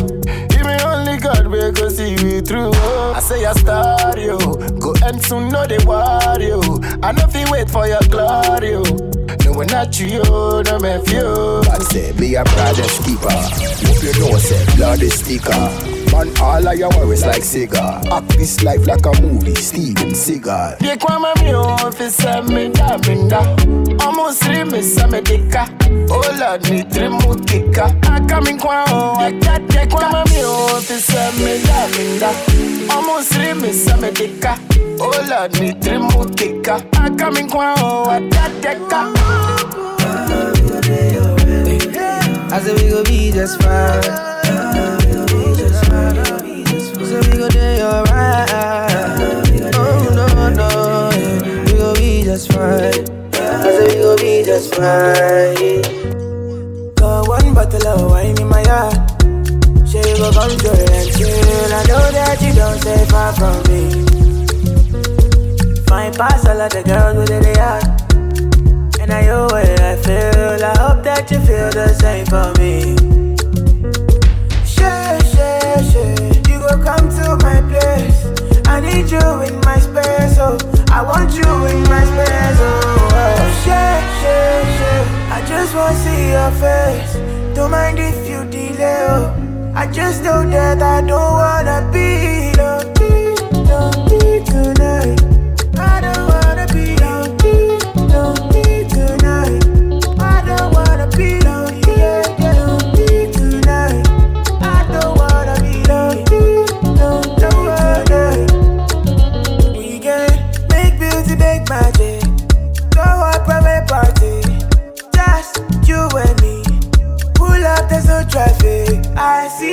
Even 0.55 0.81
only 0.83 1.19
God 1.19 1.47
will 1.49 1.73
go 1.73 1.89
see 1.89 2.11
you 2.13 2.41
through, 2.41 2.71
oh. 2.75 3.13
I 3.17 3.21
say 3.21 3.45
a 3.45 3.55
star, 3.55 4.19
yo 4.19 4.39
oh. 4.41 4.57
Go 4.79 4.95
and 5.05 5.23
soon 5.25 5.49
know 5.51 5.67
they 5.67 5.79
worry, 5.85 6.53
oh. 6.53 6.81
I 7.03 7.13
know 7.13 7.25
if 7.29 7.35
you 7.35 7.51
wait 7.53 7.71
for 7.71 7.87
your 7.87 8.01
glory, 8.09 8.75
oh. 8.75 8.83
No, 9.45 9.53
we're 9.53 9.65
not 9.67 9.99
you, 10.01 10.07
yo, 10.07 10.63
no 10.63 10.79
me 10.79 10.99
few 11.05 11.21
oh. 11.23 11.63
Man 11.69 11.81
say 11.83 12.13
be 12.13 12.35
a 12.35 12.45
project 12.45 13.05
keeper. 13.05 13.29
Hope 13.31 14.03
you 14.03 14.21
know 14.21 14.39
say 14.39 14.77
blood 14.77 15.03
is 15.03 15.19
sticker. 15.19 15.53
Man, 16.17 16.33
all 16.39 16.67
of 16.67 16.79
your 16.79 16.89
worries 16.97 17.25
like 17.27 17.43
cigar. 17.43 18.01
Act 18.11 18.29
this 18.39 18.63
life 18.65 18.87
like 18.87 19.05
a 19.05 19.13
movie, 19.21 19.55
Steven 19.55 20.11
Seagal. 20.17 20.79
They 20.79 20.97
kwa 20.97 21.19
mami 21.21 21.53
officer 21.55 22.43
me 22.45 22.71
da 22.71 22.97
minda 23.07 23.41
Almost 24.03 24.43
three 24.43 24.65
me 24.65 24.81
sa 24.81 25.07
me 25.07 25.21
dika 25.21 25.69
Oh 26.11 26.25
Lord 26.41 26.63
me 26.71 26.83
three 26.85 27.09
mutika 27.09 27.93
Aka 28.09 28.41
mi 28.41 28.59
kwa 28.59 28.85
o 28.89 29.15
Aka 29.21 29.59
te 29.69 29.87
kwa 29.91 30.09
mami 30.11 30.43
officer 30.45 31.33
me 31.45 31.63
da 31.63 31.87
minda 31.97 32.33
Almost 32.95 33.33
three 33.35 33.53
me 33.55 33.73
sa 33.73 33.97
me 33.97 34.11
dika 34.11 34.57
Oh 34.99 35.13
Lord 35.29 35.61
me 35.61 35.73
three 35.81 35.99
mutika 35.99 36.77
Aka 36.97 37.31
mi 37.31 37.47
kwa 37.49 37.75
o 37.79 38.11
Aka 38.11 38.49
te 38.63 38.75
ka 38.89 39.13
I 42.49 42.61
said 42.61 42.81
we 42.81 42.89
go 42.89 43.05
be 43.05 43.33
just 43.33 43.61
fine. 43.61 44.26
Go 47.49 47.55
day 47.55 47.83
alright. 47.83 48.51
Oh 49.75 50.11
no 50.15 50.27
no, 50.51 51.11
we 51.65 51.73
go 51.79 51.95
be 51.95 52.23
just 52.25 52.53
fine. 52.53 53.05
I 53.35 53.63
said 53.63 53.89
we 53.89 53.95
go 53.95 54.17
be 54.17 54.43
just 54.45 54.75
fine. 54.75 55.83
Got 56.95 57.29
one 57.29 57.55
bottle 57.55 57.87
of 57.87 58.11
wine 58.11 58.41
in 58.41 58.49
my 58.49 58.63
yard. 58.63 58.95
She 59.89 60.01
go 60.19 60.31
come 60.33 60.51
it 60.51 60.91
and 60.91 61.11
chill. 61.17 61.75
I 61.75 61.85
know 61.89 62.11
that 62.17 62.39
you 62.43 62.53
don't 62.55 62.79
stay 62.81 63.05
far 63.07 63.33
from 63.33 63.57
me. 63.69 63.83
Fine 65.87 66.15
pass 66.15 66.47
all 66.47 66.61
of 66.61 66.71
the 66.71 66.83
girls 66.83 67.17
with 67.17 67.29
the 67.29 67.53
yard. 67.55 67.85
And 69.01 69.13
I 69.13 69.23
know 69.27 69.45
what 69.45 69.81
I 69.81 69.97
feel. 69.97 70.65
I 70.65 70.75
hope 70.79 71.05
that 71.05 71.31
you 71.31 71.39
feel 71.41 71.71
the 71.71 71.95
same 71.95 72.27
for 72.27 72.53
me. 72.61 73.26
Come 76.87 77.09
to 77.19 77.27
my 77.47 77.59
place. 77.71 78.19
I 78.69 78.79
need 78.81 79.11
you 79.11 79.27
in 79.47 79.55
my 79.69 79.79
space, 79.87 80.39
oh. 80.39 80.57
I 80.99 81.03
want 81.03 81.31
you 81.35 81.51
in 81.73 81.83
my 81.93 82.03
space, 82.13 82.59
oh. 82.71 83.19
oh. 83.23 83.63
Share, 83.65 84.01
share, 84.21 84.63
share. 84.77 85.05
I 85.37 85.39
just 85.53 85.75
wanna 85.75 86.05
see 86.05 86.23
your 86.37 86.53
face. 86.63 87.13
Don't 87.57 87.73
mind 87.73 87.99
if 87.99 88.19
you 88.31 88.41
delay, 88.55 89.07
oh. 89.11 89.35
I 89.75 89.91
just 89.91 90.23
know 90.23 90.49
that 90.49 90.81
I 90.81 91.01
don't 91.01 91.33
wanna 91.43 91.79
be 91.93 92.07
lonely, 92.57 92.66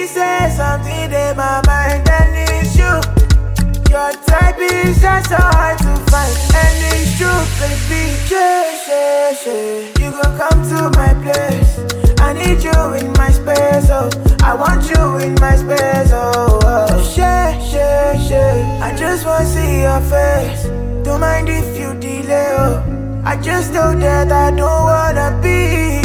Say 0.05 0.53
something 0.55 1.11
in 1.11 1.37
my 1.37 1.61
mind, 1.65 2.07
and 2.07 2.35
it's 2.35 2.75
you. 2.75 2.93
Your 3.89 4.11
type 4.27 4.59
is 4.59 5.01
just 5.01 5.29
so 5.29 5.37
hard 5.37 5.77
to 5.79 5.95
find, 6.11 6.35
and 6.53 6.77
it's 6.91 7.17
true, 7.17 7.43
baby. 7.57 8.13
Share, 8.27 8.77
share, 8.85 9.33
share. 9.33 9.81
You 10.03 10.11
go 10.11 10.21
come 10.37 10.61
to 10.69 10.91
my 10.99 11.13
place. 11.23 11.79
I 12.19 12.33
need 12.33 12.61
you 12.61 12.93
in 12.99 13.13
my 13.13 13.31
space, 13.31 13.89
oh. 13.89 14.09
I 14.43 14.53
want 14.53 14.87
you 14.89 15.17
in 15.25 15.35
my 15.35 15.55
space, 15.55 16.11
oh. 16.11 16.59
oh. 16.63 17.03
Share, 17.15 17.59
share, 17.61 18.19
share. 18.19 18.83
I 18.83 18.93
just 18.95 19.25
wanna 19.25 19.45
see 19.45 19.81
your 19.81 20.01
face. 20.01 20.65
Don't 21.05 21.21
mind 21.21 21.47
if 21.49 21.79
you 21.79 21.93
delay, 21.99 22.55
oh. 22.59 23.21
I 23.25 23.37
just 23.41 23.71
know 23.71 23.97
that 23.97 24.31
I 24.31 24.51
don't 24.51 24.83
wanna 24.83 25.39
be 25.41 26.02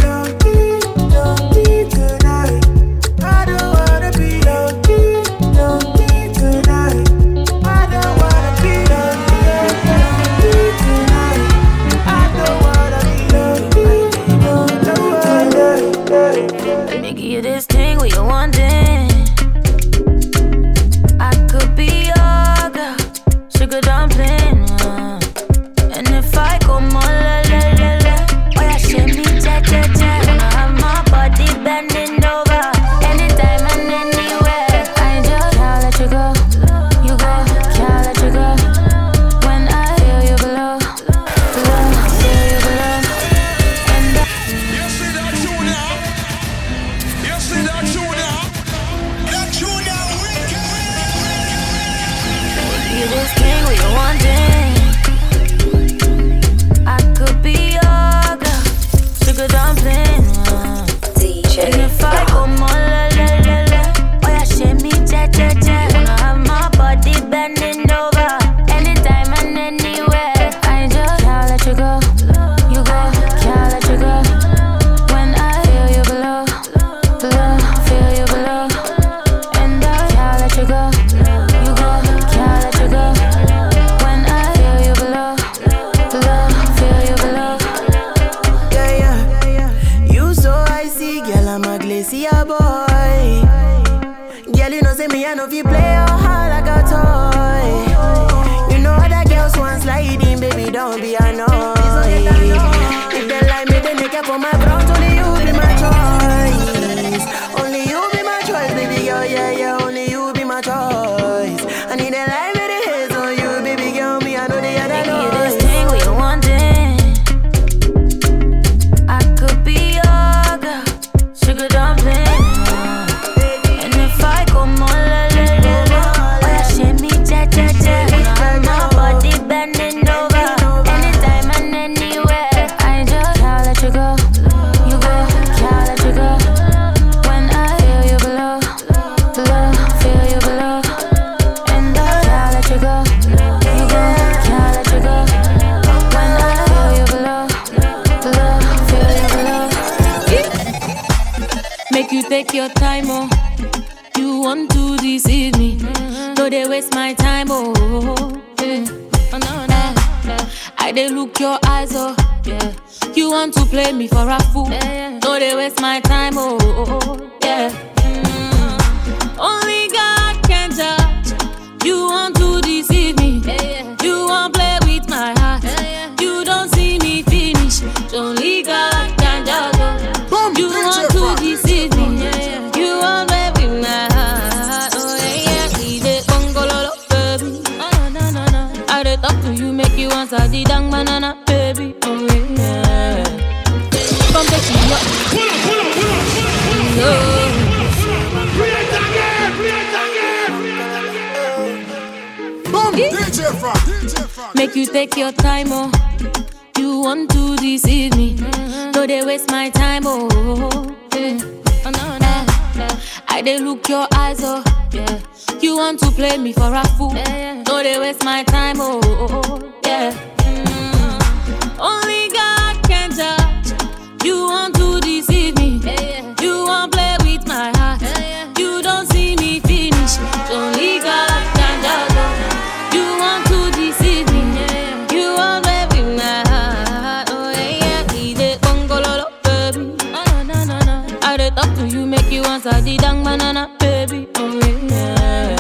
you 242.88 242.96
the 242.96 243.02
dang 243.02 243.22
banana, 243.24 243.70
baby. 243.78 244.28
Oh 244.36 244.60
yeah. 244.94 245.56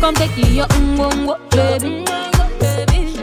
Come 0.00 0.14
take 0.14 0.36
your 0.36 0.66
ungongo, 0.66 1.36
baby. 1.50 2.04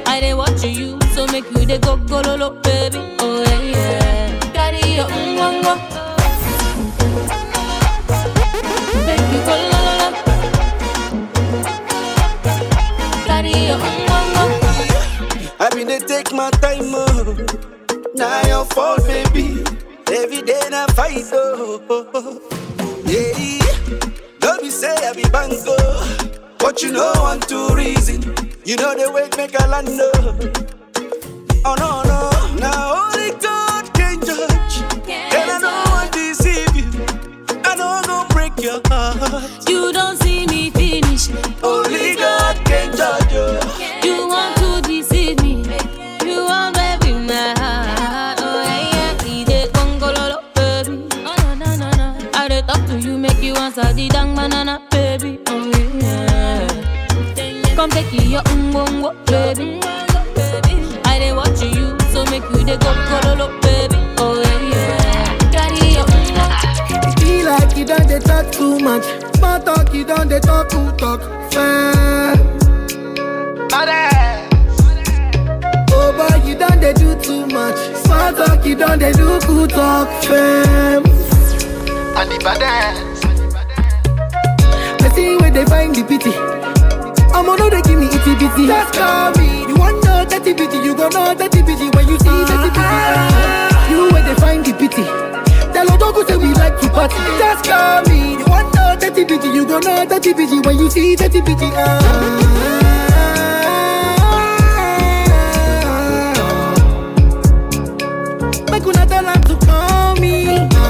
I 0.05 0.19
dey 0.19 0.33
watch 0.33 0.63
you, 0.63 0.99
so 1.13 1.25
make 1.27 1.49
you 1.51 1.65
dey 1.65 1.77
go 1.79 1.97
gololo, 1.97 2.61
baby. 2.63 2.99
Oh 3.19 3.43
yeah, 3.43 3.61
yeah. 3.61 4.39
Carry 4.53 4.95
your 4.95 5.05
ungongo. 5.07 5.75
Make 9.05 9.27
you 9.33 9.41
go 9.47 9.55
la 9.71 9.79
la 9.87 9.93
la. 10.01 10.09
Carry 13.25 13.53
your 13.67 13.77
ungongo. 13.77 14.43
I 15.59 15.69
been 15.73 15.87
they 15.87 15.99
take 15.99 16.31
my 16.33 16.49
time, 16.51 16.93
oh. 16.93 17.35
Now 18.15 18.41
your 18.47 18.65
fault, 18.65 19.05
baby. 19.07 19.63
Every 20.11 20.41
day 20.41 20.61
I 20.71 20.85
fight, 20.93 21.29
oh. 21.33 22.41
Yeah, 23.11 23.59
don't 24.39 24.61
be 24.61 24.69
say 24.69 24.95
I 24.95 25.11
be 25.11 25.23
bango, 25.23 25.75
but 26.57 26.81
you 26.81 26.93
know 26.93 27.11
one 27.17 27.41
two 27.41 27.67
reason. 27.75 28.21
You 28.63 28.77
know 28.77 28.95
the 28.95 29.11
way 29.11 29.27
make 29.35 29.53
a 29.59 29.67
land, 29.67 29.89
oh. 29.91 30.39
Oh 31.65 31.75
no 31.77 32.03
no, 32.03 32.55
now 32.57 33.11
only 33.11 33.31
God 33.41 33.93
can 33.93 34.21
judge, 34.21 34.75
and 35.09 35.51
I 35.51 35.59
don't 35.59 35.91
want 35.91 36.13
to 36.13 36.19
deceive 36.19 36.73
you. 36.73 36.87
I 37.65 37.75
know 37.75 38.01
go 38.07 38.25
break 38.33 38.57
your 38.63 38.79
heart. 38.87 39.67
You 39.67 39.91
don't 39.91 40.15
see 40.23 40.47
me 40.47 40.69
finish. 40.69 41.27
Only 41.61 42.15
God 42.15 42.55
can 42.65 42.95
judge 42.95 43.33
you. 43.33 43.59
You 44.09 44.27
want 44.29 44.55
you, 53.41 53.53
make 53.53 53.57
you 53.57 53.63
answer 53.63 53.93
the 53.93 54.07
dang 54.09 54.35
banana, 54.35 54.81
baby. 54.91 55.39
Oh 55.47 55.71
yeah. 55.99 56.67
Come 57.75 57.89
take 57.89 58.11
your 58.13 58.41
ungongo, 58.43 59.13
baby. 59.25 59.79
I 61.05 61.19
dey 61.19 61.33
watch 61.33 61.61
you, 61.61 61.97
so 62.11 62.23
make 62.25 62.43
you 62.51 62.63
dey 62.65 62.77
go 62.77 62.93
gololo, 63.09 63.47
baby. 63.61 63.97
Oh 64.17 64.39
yeah, 64.41 64.69
yeah. 64.69 65.51
Carry 65.51 65.93
your 65.95 66.05
ungongo. 66.05 67.07
It 67.07 67.15
be 67.21 67.43
like 67.43 67.77
you 67.77 67.85
done 67.85 68.07
they 68.07 68.19
talk 68.19 68.51
too 68.51 68.79
much. 68.79 69.03
Small 69.35 69.59
talk, 69.59 69.93
you 69.93 70.05
done 70.05 70.27
they 70.27 70.39
talk 70.39 70.69
too 70.69 70.91
talk. 70.97 71.21
Fair. 71.51 72.33
Oh 75.93 76.11
boy, 76.17 76.47
you 76.47 76.55
done 76.57 76.79
they 76.79 76.93
do 76.93 77.15
too 77.19 77.45
much. 77.47 77.77
Small 78.03 78.33
talk, 78.33 78.65
you 78.65 78.75
done 78.75 78.99
they 78.99 79.11
do 79.13 79.39
good 79.41 79.69
talk. 79.71 80.07
Fair. 80.23 80.97
And 80.97 82.29
the 82.29 82.39
baddest. 82.43 83.10
I 85.03 85.09
see 85.15 85.35
where 85.37 85.51
they 85.51 85.65
find 85.65 85.95
the 85.95 86.03
pity. 86.03 86.31
I'm 87.33 87.49
on 87.49 87.57
they 87.69 87.81
give 87.81 87.97
me 87.99 88.07
itty 88.07 88.33
bitty. 88.37 88.67
Just 88.67 88.93
call 88.93 89.31
me. 89.39 89.65
You 89.67 89.75
want 89.75 90.03
know 90.03 90.25
that 90.25 90.43
bitty, 90.43 90.77
you 90.85 90.93
gon' 90.95 91.11
know 91.11 91.33
that 91.33 91.51
bitty 91.51 91.87
when 91.95 92.07
you 92.07 92.17
see 92.19 92.37
that 92.49 92.59
bitty. 92.61 92.81
You 93.91 94.11
where 94.13 94.23
they 94.23 94.35
find 94.39 94.65
the 94.65 94.73
pity. 94.77 95.03
Tell 95.73 95.87
Odogu 95.87 96.27
say 96.27 96.37
we 96.37 96.53
like 96.53 96.79
to 96.81 96.89
party. 96.89 97.15
Just 97.39 97.65
call 97.65 98.03
me. 98.09 98.37
You 98.37 98.45
want 98.45 98.71
that 98.73 98.99
dirty 98.99 99.23
bitty, 99.23 99.49
you 99.49 99.65
go 99.65 99.79
know 99.79 100.05
dirty 100.05 100.33
bitty 100.33 100.59
when 100.59 100.77
you 100.77 100.89
see 100.89 101.15
dirty 101.15 101.41
bitty. 101.41 101.69
Ah. 101.73 102.61
Make 108.71 108.85
una 108.85 109.05
tell 109.05 109.25
to 109.49 109.65
call 109.65 110.15
me. 110.15 110.80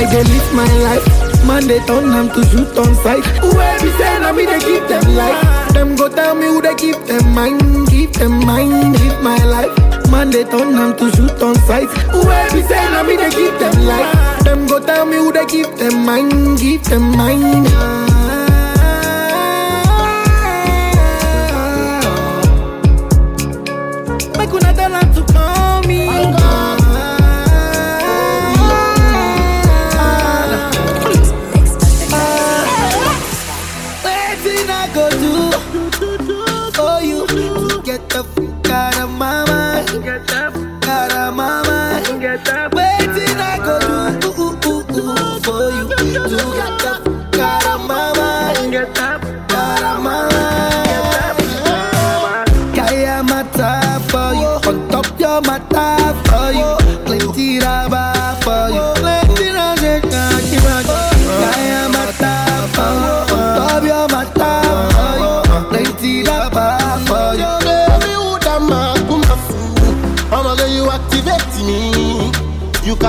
I 0.00 0.04
go 0.10 0.20
live 0.32 0.54
my 0.54 0.70
life. 0.88 1.06
Man 1.46 1.66
they 1.66 1.78
turn 1.80 2.08
them 2.10 2.28
to 2.30 2.42
shoot 2.50 2.72
on 2.78 2.94
sight. 3.04 3.24
Whoever 3.44 3.90
say 3.98 4.18
na 4.20 4.32
me 4.32 4.46
they 4.46 4.58
keep 4.60 4.86
them 4.88 5.04
life. 5.14 5.72
Them 5.74 5.94
go 5.96 6.08
tell 6.08 6.34
me 6.34 6.46
who 6.46 6.62
they 6.62 6.74
keep 6.74 6.96
them 7.06 7.34
mind, 7.34 7.88
keep 7.88 8.12
them 8.12 8.44
mind, 8.46 8.92
live 8.98 9.22
my 9.22 9.36
life. 9.44 9.72
Man 10.10 10.30
they 10.30 10.44
turn 10.44 10.72
them 10.72 10.96
to 10.96 11.10
shoot 11.16 11.42
on 11.42 11.54
sight. 11.68 11.88
Whoever 12.12 12.62
say 12.68 12.84
na 12.92 13.02
me 13.02 13.16
they 13.16 13.30
keep 13.30 13.52
them 13.58 13.76
life. 13.86 14.44
Them 14.44 14.66
go 14.66 14.84
tell 14.84 15.04
me 15.06 15.16
who 15.16 15.32
they 15.32 15.44
keep 15.46 15.68
them 15.76 16.04
mind, 16.04 16.58
keep 16.58 16.82
them 16.84 17.16
mind. 17.16 17.66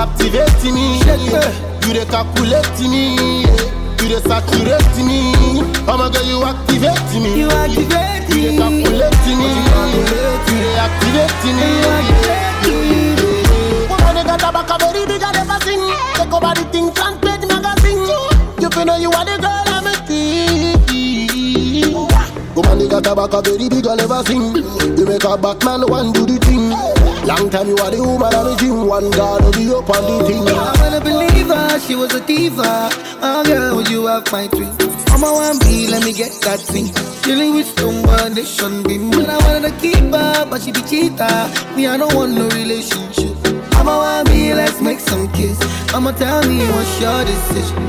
Captivate 0.02 0.64
me, 0.74 0.98
oh 1.06 1.78
you 1.86 1.92
dey 1.94 2.04
calculate 2.06 2.80
me, 2.90 3.42
you 4.02 4.08
dey 4.10 4.18
saturate 4.26 4.96
me. 5.06 5.30
I'ma 5.86 6.08
get 6.10 6.26
you 6.26 6.42
activate 6.42 7.12
me, 7.22 7.38
You 7.38 7.46
activate 7.46 8.26
you 8.34 8.42
dey 8.42 8.56
calculate 8.58 9.26
me, 9.30 9.46
you 9.94 10.02
dey 10.58 10.74
activate 10.82 11.44
me. 11.54 11.68
Woman, 13.86 14.16
you 14.16 14.24
got 14.26 14.42
a 14.42 14.50
back 14.50 14.70
a 14.70 14.76
very 14.82 15.06
big 15.06 15.22
and 15.22 15.34
never 15.38 15.58
sing. 15.62 15.82
Take 16.18 16.32
over 16.34 16.52
the 16.54 16.64
thing, 16.72 16.90
front 16.92 17.22
page 17.22 17.46
magazine. 17.46 18.02
You 18.60 18.68
feel 18.70 18.84
know 18.84 18.96
you 18.96 19.10
are 19.12 19.24
the 19.24 19.38
girl 19.38 19.70
I'm 19.70 19.86
a. 19.86 19.92
Woman, 22.56 22.80
you 22.80 22.88
got 22.88 23.06
a 23.06 23.14
back 23.14 23.32
a 23.34 23.40
very 23.42 23.68
big 23.68 23.86
and 23.86 23.98
never 23.98 24.22
sing. 24.24 24.56
You 24.98 25.04
make 25.06 25.22
a 25.24 25.36
Batman 25.38 25.86
one 25.88 26.12
do 26.12 26.26
the 26.26 26.38
thing. 26.42 26.72
Long 27.24 27.48
time 27.50 27.68
you 27.68 27.76
are 27.76 27.90
the 27.90 28.02
woman 28.02 28.34
I'm 28.34 28.46
a 28.52 28.56
dream. 28.56 28.86
One 28.86 29.10
God 29.12 29.44
will 29.44 29.52
be 29.52 29.70
up 29.72 29.88
on 29.88 30.02
the 30.10 30.26
thing. 30.26 30.42
I 30.48 30.74
wanna 30.80 31.00
believe 31.00 31.46
her, 31.46 31.78
she 31.80 31.94
was 31.94 32.12
a 32.14 32.20
diva. 32.26 32.90
Oh 33.22 33.44
girl, 33.44 33.76
would 33.76 33.88
you 33.88 34.06
have 34.06 34.30
my 34.32 34.48
dream? 34.48 34.74
I'm 35.14 35.22
a 35.22 35.30
one 35.32 35.58
B, 35.60 35.86
let 35.88 36.04
me 36.04 36.12
get 36.12 36.32
that 36.42 36.58
thing. 36.60 36.90
Dealing 37.22 37.54
with 37.54 37.68
someone 37.78 38.34
they 38.34 38.44
shouldn't 38.44 38.88
be 38.88 38.98
me. 38.98 39.24
I 39.24 39.38
wanted 39.46 39.70
to 39.70 39.72
keep 39.80 40.10
her, 40.12 40.46
but 40.50 40.62
she 40.62 40.72
be 40.72 40.82
cheater. 40.82 41.38
Me, 41.76 41.86
I 41.86 41.96
don't 41.96 42.12
want 42.14 42.32
no 42.32 42.48
relationship. 42.50 43.36
I'm 43.78 43.86
a 43.86 43.96
one 43.96 44.26
B, 44.26 44.52
let's 44.52 44.80
make 44.80 44.98
some 44.98 45.30
kiss. 45.32 45.58
I'ma 45.94 46.10
tell 46.12 46.42
me 46.42 46.58
what's 46.74 47.00
your 47.00 47.24
decision. 47.24 47.86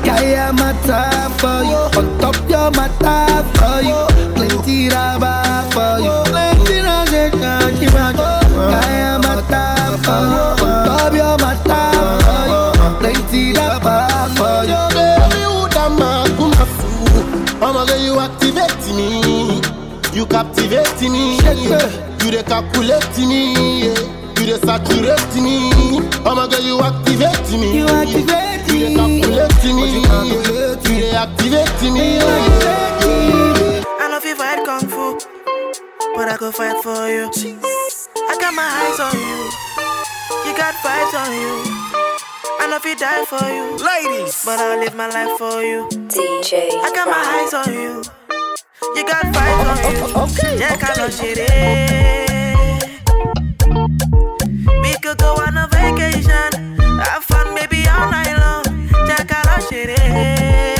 Kaya 0.00 0.50
mata 0.56 1.28
for 1.38 1.60
you, 1.68 1.80
on 2.00 2.06
top 2.18 2.36
your 2.48 2.70
mata 2.72 3.44
for 3.60 3.78
you, 3.84 4.00
plenty 4.34 4.88
raba 4.88 5.44
for 5.76 6.00
you, 6.00 6.16
you, 7.12 7.90
on 7.92 8.14
top 10.84 11.12
your 11.14 11.36
for 11.64 12.16
you, 12.48 12.60
plenty 13.00 13.52
raba 13.54 13.96
for 14.36 14.64
you. 14.64 14.82
Baby, 14.94 15.42
who 15.44 15.68
da 15.68 15.88
ma 15.88 16.24
come 16.36 16.52
a 16.52 16.66
fool? 16.76 17.64
I'ma 17.64 17.84
get 17.86 18.00
you 18.00 18.18
activate 18.20 18.86
me, 18.94 19.60
you 20.14 20.24
captivate 20.26 21.00
me, 21.02 21.36
you 22.24 22.30
dey 22.30 22.42
calculate 22.42 23.18
me, 23.18 23.84
you 23.88 23.94
dey 24.46 24.58
saturate 24.64 25.34
me. 25.36 25.70
I'ma 26.24 26.46
you 26.64 26.80
activate 26.80 27.50
me, 27.52 27.78
You 27.78 27.86
activate 27.86 28.66
me, 28.72 28.78
you 28.80 28.88
dey 28.88 28.94
calculate 28.94 29.64
me, 29.64 29.86
you 29.94 31.00
dey 31.00 31.14
activate 31.16 31.82
me. 31.92 32.20
I 34.02 34.08
know 34.10 34.16
if 34.18 34.24
you 34.24 34.34
fight 34.36 34.64
kung 34.64 34.88
fu, 34.88 35.18
but 36.14 36.28
I 36.28 36.36
go 36.36 36.50
fight 36.50 36.82
for 36.82 37.08
you. 37.08 37.30
I 38.28 38.36
got 38.40 38.54
my 38.54 38.62
eyes 38.64 39.00
on 39.00 39.14
you, 39.14 39.50
you 40.46 40.56
got 40.56 40.74
fights 40.82 41.14
on 41.14 41.32
you. 41.32 41.62
I 42.60 42.66
know 42.68 42.76
if 42.76 42.84
you 42.84 42.96
die 42.96 43.24
for 43.24 43.42
you, 43.48 43.76
ladies, 43.84 44.42
but 44.44 44.58
I'll 44.58 44.78
live 44.78 44.94
my 44.94 45.08
life 45.08 45.38
for 45.38 45.62
you. 45.62 45.88
DJ 46.08 46.70
I 46.72 46.92
got 46.94 47.08
my 47.08 47.22
eyes 47.36 47.54
on 47.54 47.72
you, 47.72 48.02
you 48.96 49.04
got 49.04 49.22
fights 49.34 49.66
on 49.70 49.76
you. 49.92 50.00
Oh, 50.02 50.12
oh, 50.16 50.24
okay, 50.24 50.58
yeah, 50.58 50.74
okay. 50.74 51.10
shit. 51.10 51.38
We 54.82 54.92
could 55.02 55.18
go 55.18 55.34
on 55.36 55.56
a 55.56 55.66
vacation, 55.68 56.78
have 57.00 57.24
fun, 57.24 57.54
maybe 57.54 57.86
all 57.88 58.10
night 58.10 58.36
long. 58.38 58.64
Check 59.06 59.32
out 59.32 59.46
our 59.46 59.60
shit. 59.68 60.79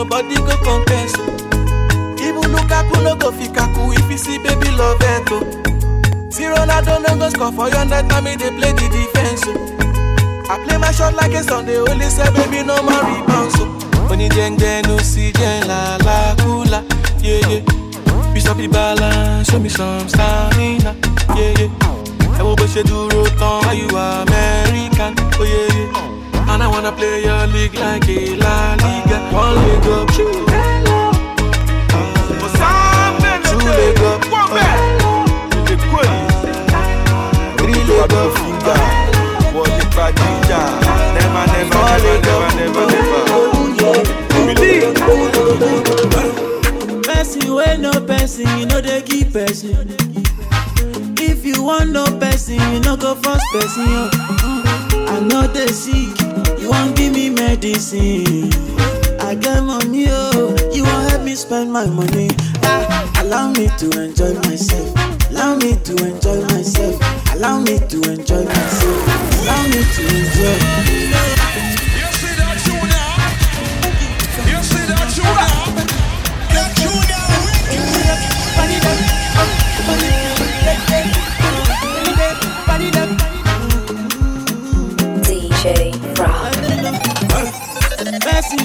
Nobody 0.00 0.34
go 0.36 0.56
contest. 0.64 1.18
Even 2.24 2.48
Lukaku 2.56 3.02
no 3.04 3.14
go 3.16 3.30
fit 3.32 3.52
kaku 3.52 3.92
if 3.98 4.10
you 4.10 4.16
see 4.16 4.38
baby 4.38 4.70
love 4.72 4.96
it 5.00 5.28
oh. 5.30 5.44
See 6.30 6.44
Ronaldo 6.44 7.02
no 7.04 7.18
go 7.18 7.28
score 7.28 7.52
for 7.52 7.68
your 7.68 7.84
net, 7.84 8.06
now 8.06 8.20
me 8.22 8.34
they 8.36 8.48
play 8.50 8.72
the 8.72 8.88
defense 8.88 9.42
oh. 9.46 10.48
I 10.48 10.56
play 10.64 10.78
my 10.78 10.90
shot 10.92 11.14
like 11.14 11.32
a 11.32 11.42
Sunday, 11.42 11.76
only 11.76 12.06
say 12.08 12.24
baby 12.32 12.62
no 12.64 12.80
more 12.82 13.02
rebounds 13.04 13.56
oh. 13.60 14.08
Oni 14.10 14.28
jeng 14.30 14.56
no 14.88 14.96
si 14.98 15.32
jeng 15.32 15.68
la 15.68 15.96
la 16.06 16.34
kula, 16.40 16.80
yeah 17.22 17.46
yeah. 17.48 17.64
Up 18.50 18.56
the 18.56 18.66
balance, 18.68 19.48
show 19.50 19.58
me 19.60 19.68
some 19.68 20.08
stamina, 20.08 20.96
yeah 21.36 21.54
yeah. 21.60 21.70
ẹ 22.40 22.42
wo 22.42 22.56
bó 22.56 22.64
ṣe 22.72 22.82
dúró 22.88 23.22
tán 23.38 23.62
are 23.68 23.74
you 23.76 23.86
American 23.94 25.12
oh 25.38 25.44
yeah 25.44 25.76
yeah 25.76 26.09
and 26.52 26.62
I 26.62 26.68
wanna 26.68 26.92
play 26.92 27.22
your 27.24 27.46
league 27.48 27.74
like 27.74 28.08
a 28.08 28.34
La 28.36 28.74
Liga 28.82 29.18
one 29.32 29.54
leg 29.56 29.86
up 29.86 30.08
two 30.14 30.30
leg 33.66 33.98
up 33.98 34.20
Three 37.58 37.82
leg 37.90 38.12
up 38.12 38.30
finger. 38.38 38.80
Wọlé 39.54 39.84
Bàdíjà. 39.96 40.60
Never, 41.14 41.44
never, 41.52 41.84
never, 42.04 42.48
never, 42.58 42.84
never, 42.86 42.86
never. 42.92 44.70
Person 47.02 47.54
wey 47.54 47.76
no 47.78 47.92
person, 48.06 48.46
you 48.58 48.66
know 48.66 48.80
they 48.80 49.02
give 49.02 49.32
person. 49.32 49.76
If 51.18 51.44
you 51.44 51.62
want 51.62 51.90
no 51.90 52.04
person, 52.18 52.54
you 52.72 52.80
no 52.80 52.96
go 52.96 53.14
first 53.14 53.44
person. 53.52 53.86
yo. 53.86 54.10
I 55.12 55.20
know 55.20 55.46
they 55.46 55.68
sick, 55.68 56.19
you 56.70 56.76
won't 56.76 56.96
give 56.96 57.12
me 57.12 57.30
medicine. 57.30 58.50
I 59.20 59.34
get 59.34 59.62
money, 59.62 60.06
oh, 60.08 60.54
you 60.72 60.84
won't 60.84 61.10
help 61.10 61.22
me 61.22 61.34
spend 61.34 61.72
my 61.72 61.86
money. 61.86 62.30
Ah, 62.62 63.22
allow 63.22 63.50
me 63.50 63.68
to 63.78 63.86
enjoy 64.00 64.34
myself. 64.34 64.88
Allow 65.30 65.56
me 65.56 65.76
to 65.84 65.92
enjoy 66.04 66.40
myself. 66.42 66.96
Allow 67.34 67.60
me 67.60 67.78
to 67.78 67.96
enjoy 68.10 68.44
myself. 68.44 69.42
Allow 69.42 69.62
me 69.68 69.82
to 69.94 70.02
enjoy. 70.16 71.79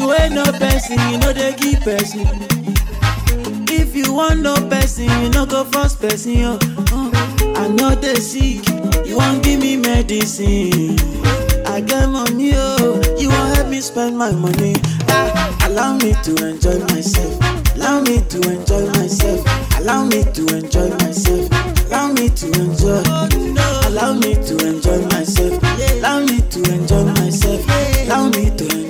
Person 0.05 0.29
wey 0.29 0.35
no 0.35 0.43
person, 0.59 0.99
you 1.09 1.17
know 1.17 1.33
they 1.33 1.55
give 1.55 1.79
person. 1.81 2.21
If 3.67 3.95
you 3.95 4.13
want 4.13 4.41
no 4.41 4.53
person, 4.69 5.05
you 5.23 5.29
no 5.31 5.47
go 5.47 5.63
first 5.63 5.99
person. 5.99 6.33
Yo. 6.33 6.59
Uh, 6.61 7.09
I 7.55 7.67
know 7.69 7.95
they 7.95 8.13
sick, 8.15 8.67
you 9.05 9.17
won't 9.17 9.43
give 9.43 9.59
me 9.61 9.77
medicine. 9.77 10.99
I 11.65 11.81
get 11.81 12.07
money, 12.07 12.51
oh, 12.53 13.01
you 13.17 13.29
won't 13.29 13.55
help 13.55 13.67
me 13.69 13.81
spend 13.81 14.15
my 14.15 14.31
money. 14.31 14.75
Ah, 15.09 15.67
allow 15.67 15.95
me 15.97 16.13
to 16.23 16.31
enjoy 16.49 16.77
myself. 16.93 17.33
Allow 17.75 18.01
me 18.01 18.21
to 18.29 18.37
enjoy 18.51 18.85
myself. 18.99 19.41
Allow 19.79 20.05
me 20.05 20.23
to 20.23 20.41
enjoy 20.55 20.89
myself. 21.01 21.49
Allow 21.87 22.11
me 22.13 22.29
to 22.29 22.45
enjoy. 22.61 23.01
Allow 23.89 24.13
me 24.13 24.35
to 24.35 24.67
enjoy 24.67 25.01
myself. 25.09 25.63
Allow 25.97 26.19
me 26.19 26.41
to 26.41 26.59
enjoy 26.73 27.03
myself. 27.05 27.65
Allow 28.05 28.29
me 28.29 28.51
to 28.51 28.63
enjoy 28.65 28.84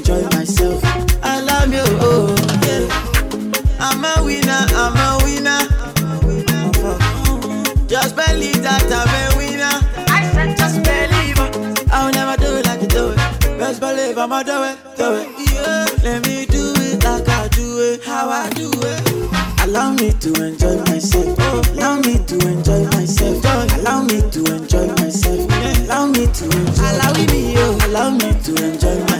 Just 8.41 8.63
that 8.63 8.91
I'm 8.91 9.07
a 9.07 9.37
winner. 9.37 9.79
I 10.11 10.27
said 10.33 10.57
just 10.57 10.83
believe. 10.83 11.39
it. 11.39 11.87
I'll 11.91 12.11
never 12.11 12.35
do 12.35 12.57
it 12.57 12.65
like 12.65 12.81
you 12.81 12.87
do 12.87 13.11
it. 13.11 13.17
Best 13.57 13.79
believe 13.79 14.17
I'ma 14.17 14.43
do 14.43 14.63
it, 14.63 14.77
do 14.97 15.15
it. 15.15 15.27
Yeah. 15.53 15.87
Let 16.03 16.27
me 16.27 16.45
do 16.45 16.73
it 16.75 17.03
like 17.03 17.27
I 17.29 17.47
do 17.49 17.79
it, 17.79 18.03
how 18.03 18.29
I 18.29 18.49
do 18.49 18.69
it. 18.75 19.63
Allow 19.63 19.93
me 19.93 20.11
to 20.11 20.29
enjoy 20.43 20.75
myself. 20.83 21.39
Allow 21.71 21.99
me 22.01 22.19
to 22.27 22.35
enjoy 22.47 22.83
myself. 22.91 23.45
Allow 23.79 24.03
me 24.03 24.19
to 24.19 24.39
enjoy 24.53 24.87
myself. 24.99 25.47
Allow 25.87 26.07
me 26.07 26.27
to 26.27 26.43
enjoy. 26.43 26.91
Allow 26.91 27.13
me. 27.13 27.55
Allow 27.87 28.09
me 28.11 28.33
to 28.43 28.51
enjoy 28.51 28.99
myself. 28.99 29.14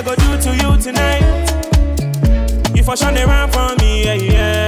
I 0.00 0.02
go 0.02 0.14
do 0.14 0.40
to 0.40 0.56
you 0.56 0.82
tonight. 0.82 1.20
For 2.82 2.96
sure 2.96 3.12
they 3.12 3.26
run 3.26 3.50
for 3.52 3.76
me, 3.76 4.04
yeah, 4.04 4.14
yeah. 4.14 4.59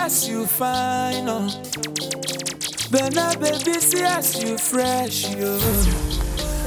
as 0.00 0.28
you 0.28 0.46
fine, 0.46 1.28
oh. 1.28 1.46
Bena 2.90 3.34
baby, 3.38 3.74
see 3.80 4.02
as 4.02 4.42
you 4.42 4.56
fresh, 4.56 5.28
yo. 5.36 5.58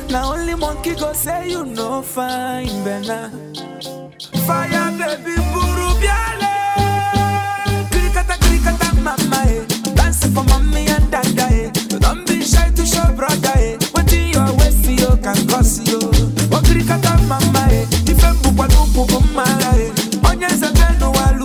Now 0.10 0.34
only 0.34 0.56
monkey 0.56 0.96
go 0.96 1.14
say 1.14 1.50
you 1.50 1.66
no 1.66 2.02
fine, 2.02 2.84
Bena. 2.84 3.32
Fire 4.46 4.92
baby, 5.00 5.36
buru 5.52 5.88
biale. 6.02 6.54
Krikata 7.92 8.36
krikata 8.44 8.90
mama, 9.02 9.40
eh. 9.48 9.66
Dance 9.96 10.26
for 10.34 10.44
mommy 10.46 10.86
and 10.88 11.10
dada, 11.12 11.48
eh. 11.52 11.72
Don't 12.00 12.26
be 12.28 12.42
shy 12.44 12.70
to 12.72 12.86
show 12.86 13.12
brother, 13.14 13.54
eh. 13.58 13.78
What 13.92 14.12
in 14.14 14.30
your 14.30 14.52
waist, 14.58 14.86
you 14.88 15.08
oh, 15.10 15.18
can 15.18 15.40
cause 15.48 15.80
you. 15.90 16.00
What 16.52 16.64
oh, 16.64 16.70
krikata 16.70 17.14
mama, 17.28 17.68
eh. 17.72 17.86
Different 18.06 18.38
bupa 18.44 18.68
dupu 18.70 19.04
mama, 19.34 19.46
eh. 19.78 19.92
Onye 20.30 20.50
zebe 20.50 21.00
no 21.00 21.12
walu. 21.12 21.43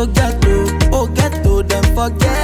so 0.00 0.06
ghetto, 0.06 0.78
oh 0.92 1.06
ghetto, 1.08 1.62
them 1.62 1.84
forget. 1.94 2.39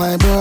my 0.00 0.16
bro. 0.16 0.39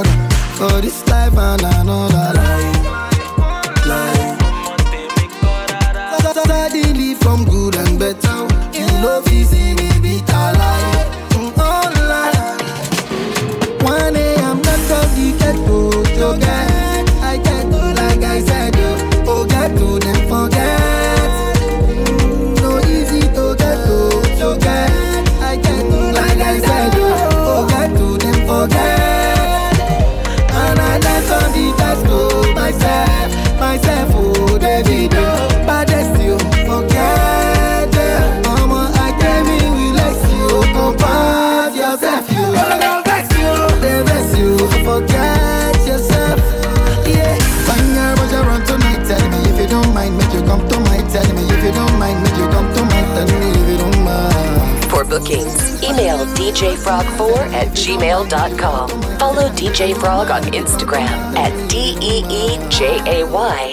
bookings, 55.30 55.84
email 55.84 56.26
djfrog4 56.36 57.54
at 57.54 57.68
gmail.com. 57.70 58.90
Follow 59.20 59.50
DJ 59.50 59.96
Frog 59.96 60.32
on 60.32 60.44
Instagram 60.54 61.08
at 61.36 61.70
D 61.70 61.98
E 62.02 62.24
E 62.30 62.70
J 62.70 63.00
A 63.06 63.28
Y 63.28 63.69